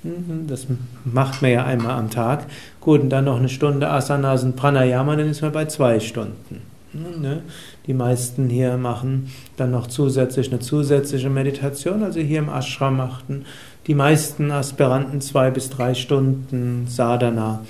Hm, 0.01 0.47
das 0.47 0.65
macht 1.05 1.43
man 1.43 1.51
ja 1.51 1.65
einmal 1.65 1.99
am 1.99 2.09
Tag. 2.09 2.47
Gut, 2.81 3.01
und 3.01 3.09
dann 3.09 3.25
noch 3.25 3.37
eine 3.37 3.49
Stunde 3.49 3.89
Asanas 3.89 4.43
und 4.43 4.55
Pranayama, 4.55 5.15
dann 5.15 5.29
ist 5.29 5.43
man 5.43 5.51
bei 5.51 5.65
zwei 5.65 5.99
Stunden. 5.99 6.61
Ne? 6.93 7.41
Die 7.87 7.93
meisten 7.93 8.49
hier 8.49 8.77
machen 8.77 9.31
dann 9.57 9.71
noch 9.71 9.87
zusätzlich 9.87 10.51
eine 10.51 10.59
zusätzliche 10.59 11.29
Meditation. 11.29 12.03
Also 12.03 12.19
hier 12.19 12.39
im 12.39 12.49
Ashram 12.49 12.97
machten 12.97 13.45
die 13.87 13.95
meisten 13.95 14.51
Aspiranten 14.51 15.21
zwei 15.21 15.51
bis 15.51 15.69
drei 15.69 15.93
Stunden 15.93 16.87
Sadhana 16.87 17.65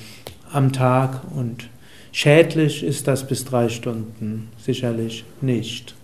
am 0.51 0.71
Tag 0.71 1.21
und 1.35 1.67
Schädlich 2.15 2.83
ist 2.83 3.07
das 3.07 3.25
bis 3.25 3.43
drei 3.43 3.69
Stunden 3.69 4.49
sicherlich 4.59 5.25
nicht. 5.41 5.95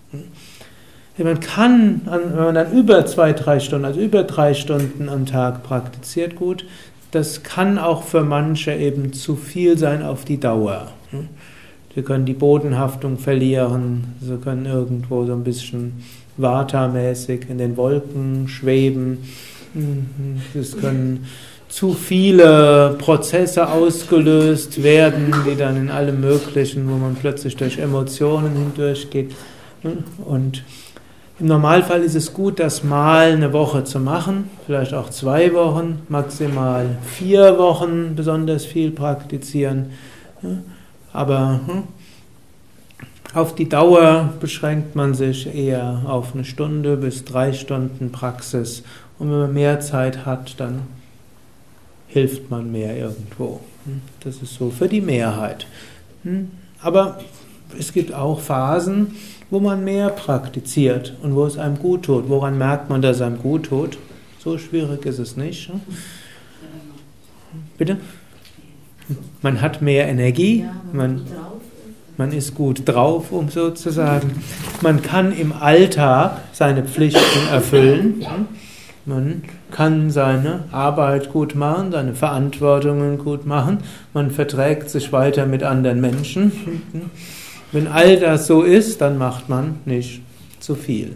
Man 1.20 1.40
kann, 1.40 2.02
wenn 2.06 2.36
man 2.36 2.56
dann 2.56 2.72
über 2.74 3.06
zwei, 3.06 3.32
drei 3.34 3.60
Stunden, 3.60 3.86
also 3.86 4.00
über 4.00 4.24
drei 4.24 4.56
Stunden 4.56 5.08
am 5.08 5.28
Tag 5.28 5.62
praktiziert, 5.62 6.36
gut, 6.36 6.66
das 7.12 7.44
kann 7.44 7.78
auch 7.78 8.02
für 8.02 8.24
manche 8.24 8.74
eben 8.74 9.14
zu 9.14 9.36
viel 9.36 9.78
sein 9.78 10.02
auf 10.02 10.26
die 10.26 10.40
Dauer. 10.40 10.88
Sie 11.94 12.02
können 12.02 12.26
die 12.26 12.34
Bodenhaftung 12.34 13.20
verlieren, 13.20 14.16
sie 14.20 14.38
können 14.38 14.66
irgendwo 14.66 15.26
so 15.26 15.34
ein 15.34 15.44
bisschen 15.44 16.04
Vata-mäßig 16.38 17.50
in 17.50 17.60
den 17.60 17.78
Wolken 17.78 18.48
schweben, 18.48 19.20
es 20.54 20.78
können 20.78 21.28
zu 21.70 21.94
viele 21.94 22.96
Prozesse 22.98 23.70
ausgelöst 23.70 24.82
werden, 24.82 25.34
die 25.48 25.56
dann 25.56 25.78
in 25.78 25.92
allem 25.92 26.20
Möglichen, 26.20 26.90
wo 26.90 26.96
man 26.96 27.16
plötzlich 27.16 27.56
durch 27.56 27.78
Emotionen 27.78 28.54
hindurchgeht. 28.54 29.36
Und 30.26 30.64
im 31.40 31.46
Normalfall 31.46 32.02
ist 32.02 32.16
es 32.16 32.34
gut, 32.34 32.60
das 32.60 32.84
mal 32.84 33.32
eine 33.32 33.54
Woche 33.54 33.84
zu 33.86 34.00
machen, 34.00 34.50
vielleicht 34.66 34.94
auch 34.94 35.10
zwei 35.10 35.54
Wochen, 35.54 36.02
maximal 36.10 36.98
vier 37.06 37.58
Wochen 37.58 38.16
besonders 38.16 38.66
viel 38.66 38.92
praktizieren. 38.92 39.92
Aber 41.14 41.62
hm, 41.66 41.84
auf 43.34 43.56
die 43.56 43.70
Dauer 43.70 44.34
beschränkt 44.40 44.96
man 44.96 45.14
sich 45.14 45.54
eher 45.54 46.02
auf 46.08 46.34
eine 46.34 46.44
Stunde 46.44 46.98
bis 46.98 47.24
drei 47.26 47.54
Stunden 47.54 48.12
Praxis. 48.12 48.84
Und 49.20 49.30
wenn 49.32 49.40
man 49.40 49.54
mehr 49.54 49.80
Zeit 49.82 50.26
hat, 50.26 50.60
dann 50.60 50.84
hilft 52.08 52.50
man 52.50 52.72
mehr 52.72 52.98
irgendwo. 52.98 53.60
Hm, 53.86 54.02
das 54.22 54.42
ist 54.42 54.56
so 54.56 54.70
für 54.72 54.88
die 54.88 55.02
Mehrheit. 55.02 55.68
Hm, 56.24 56.50
aber 56.82 57.20
es 57.78 57.94
gibt 57.94 58.14
auch 58.14 58.40
Phasen, 58.40 59.16
wo 59.50 59.60
man 59.60 59.84
mehr 59.84 60.10
praktiziert 60.10 61.16
und 61.22 61.36
wo 61.36 61.46
es 61.46 61.58
einem 61.58 61.78
gut 61.78 62.04
tut. 62.04 62.30
Woran 62.30 62.58
merkt 62.58 62.90
man, 62.90 63.02
dass 63.02 63.18
es 63.18 63.22
einem 63.22 63.40
gut 63.40 63.66
tut? 63.68 63.98
So 64.40 64.58
schwierig 64.58 65.06
ist 65.06 65.20
es 65.20 65.36
nicht. 65.36 65.70
Bitte? 67.78 67.98
Man 69.42 69.62
hat 69.62 69.82
mehr 69.82 70.08
Energie, 70.08 70.66
man, 70.94 71.26
man 72.16 72.32
ist 72.32 72.54
gut 72.54 72.88
drauf, 72.88 73.32
um 73.32 73.50
so 73.50 73.72
zu 73.72 73.90
sagen. 73.90 74.44
Man 74.82 75.02
kann 75.02 75.32
im 75.32 75.52
Alltag 75.52 76.42
seine 76.54 76.84
Pflichten 76.84 77.48
erfüllen. 77.52 78.24
Man 79.06 79.44
kann 79.72 80.12
seine 80.12 80.66
Arbeit 80.72 81.32
gut 81.32 81.56
machen, 81.56 81.92
seine 81.92 82.14
Verantwortungen 82.14 83.18
gut 83.18 83.46
machen. 83.46 83.80
Man 84.14 84.30
verträgt 84.30 84.90
sich 84.90 85.12
weiter 85.12 85.46
mit 85.46 85.64
anderen 85.64 86.02
Menschen. 86.02 86.52
Wenn 87.72 87.88
all 87.88 88.20
das 88.20 88.48
so 88.48 88.64
ist, 88.64 89.02
dann 89.02 89.18
macht 89.18 89.50
man 89.50 89.76
nicht 89.86 90.22
zu 90.60 90.76
viel. 90.76 91.16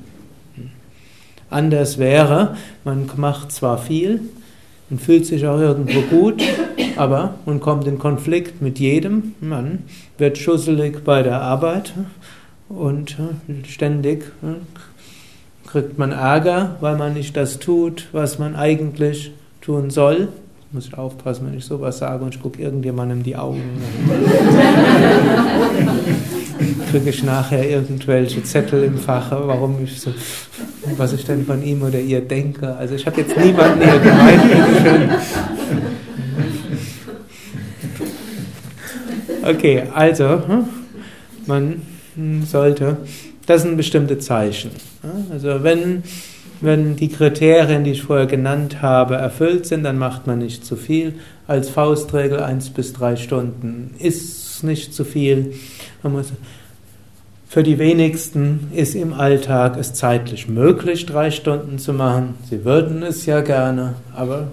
Anders 1.50 1.98
wäre, 1.98 2.56
man 2.84 3.10
macht 3.16 3.52
zwar 3.52 3.78
viel 3.78 4.22
und 4.90 5.02
fühlt 5.02 5.26
sich 5.26 5.46
auch 5.46 5.60
irgendwo 5.60 6.02
gut, 6.02 6.42
aber 6.96 7.36
man 7.46 7.60
kommt 7.60 7.86
in 7.86 8.00
Konflikt 8.00 8.62
mit 8.62 8.80
jedem, 8.80 9.36
man 9.40 9.80
wird 10.18 10.38
schusselig 10.38 11.04
bei 11.04 11.22
der 11.22 11.42
Arbeit 11.42 11.94
und 12.70 13.18
ständig 13.68 14.32
kriegt 15.74 15.98
man 15.98 16.12
Ärger, 16.12 16.76
weil 16.82 16.96
man 16.98 17.16
nicht 17.16 17.36
das 17.36 17.58
tut, 17.58 18.08
was 18.12 18.38
man 18.38 18.56
eigentlich 18.56 19.32
tun 19.60 19.90
soll. 19.90 20.28
Muss 20.72 20.86
ich 20.86 20.96
aufpassen, 20.96 21.48
wenn 21.48 21.58
ich 21.58 21.66
sowas 21.66 21.98
sage 21.98 22.24
und 22.24 22.36
ich 22.36 22.42
gucke 22.42 22.62
irgendjemandem 22.62 23.24
die 23.24 23.36
Augen. 23.36 23.64
kriege 26.92 27.10
ich 27.10 27.24
nachher 27.24 27.68
irgendwelche 27.68 28.44
Zettel 28.44 28.84
im 28.84 29.00
Fache, 29.00 29.42
warum 29.46 29.84
ich 29.84 30.00
so, 30.00 30.12
was 30.96 31.12
ich 31.14 31.26
denn 31.26 31.44
von 31.44 31.64
ihm 31.64 31.82
oder 31.82 32.00
ihr 32.00 32.22
denke. 32.22 32.76
Also 32.76 32.94
ich 32.94 33.08
habe 33.08 33.22
jetzt 33.22 33.36
niemanden 33.36 33.82
hier 33.82 34.00
gemeint. 34.00 34.44
Okay, 39.42 39.84
also 39.92 40.42
hm, 40.48 40.66
man 41.48 41.82
sollte, 42.46 42.98
das 43.48 43.64
sind 43.64 43.76
bestimmte 43.76 44.20
Zeichen. 44.20 44.70
Also 45.32 45.64
wenn, 45.64 46.04
wenn 46.62 46.96
die 46.96 47.10
Kriterien, 47.10 47.84
die 47.84 47.92
ich 47.92 48.04
vorher 48.04 48.26
genannt 48.26 48.82
habe, 48.82 49.16
erfüllt 49.16 49.66
sind, 49.66 49.84
dann 49.84 49.98
macht 49.98 50.28
man 50.28 50.40
nicht 50.40 50.66
zu 50.66 50.76
viel. 50.76 51.16
Als 51.48 51.70
Faustregel 51.70 52.40
eins 52.40 52.70
bis 52.70 52.94
drei 52.94 53.16
Stunden 53.16 53.94
ist 54.00 54.64
nicht 54.64 54.94
zu 54.94 55.04
viel. 55.04 55.54
Muss 56.04 56.32
für 57.54 57.62
die 57.62 57.78
wenigsten 57.78 58.72
ist 58.74 58.96
im 58.96 59.14
Alltag 59.14 59.78
es 59.78 59.94
zeitlich 59.94 60.48
möglich, 60.48 61.06
drei 61.06 61.30
Stunden 61.30 61.78
zu 61.78 61.94
machen. 61.94 62.34
Sie 62.50 62.66
würden 62.66 63.04
es 63.04 63.28
ja 63.28 63.42
gerne, 63.42 63.94
aber 64.16 64.48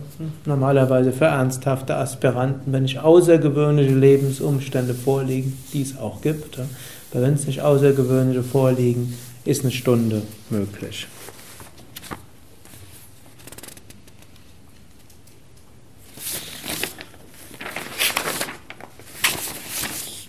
normalerweise 0.44 1.10
für 1.10 1.24
ernsthafte 1.24 1.96
Aspiranten, 1.96 2.74
wenn 2.74 2.82
nicht 2.82 2.98
außergewöhnliche 2.98 3.94
Lebensumstände 3.94 4.92
vorliegen, 4.92 5.56
die 5.72 5.80
es 5.80 5.96
auch 5.96 6.20
gibt, 6.20 6.58
aber 6.58 7.22
wenn 7.22 7.32
es 7.32 7.46
nicht 7.46 7.62
außergewöhnliche 7.62 8.42
vorliegen, 8.42 9.14
ist 9.44 9.62
eine 9.62 9.70
Stunde 9.70 10.22
möglich. 10.50 11.06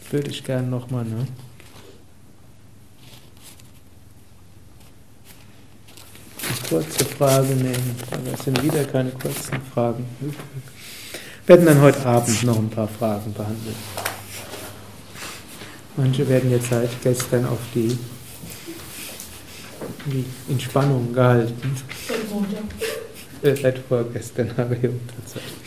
Das 0.02 0.12
würde 0.12 0.30
ich 0.30 0.44
gerne 0.44 0.68
nochmal, 0.68 1.06
ne? 1.06 1.28
kurze 6.72 7.04
Frage 7.04 7.54
nehmen. 7.54 7.96
Aber 8.12 8.34
es 8.34 8.46
sind 8.46 8.64
wieder 8.64 8.86
keine 8.86 9.12
kurzen 9.12 9.62
Fragen. 9.74 10.06
Wir 10.22 10.32
werden 11.58 11.66
dann 11.66 11.82
heute 11.82 12.06
Abend 12.06 12.44
noch 12.44 12.58
ein 12.58 12.70
paar 12.70 12.88
Fragen 12.88 13.34
behandeln. 13.34 13.76
Manche 15.98 16.30
werden 16.30 16.50
jetzt 16.50 16.70
seit 16.70 16.90
gestern 17.04 17.46
auf 17.46 17.60
die, 17.76 18.00
die 20.06 20.26
Entspannung 20.50 21.14
gehalten. 21.14 21.76
Seit 23.42 23.80
vorgestern 23.80 24.56
habe 24.58 24.76
ich 24.76 24.84
unterzeichnet. 24.84 25.62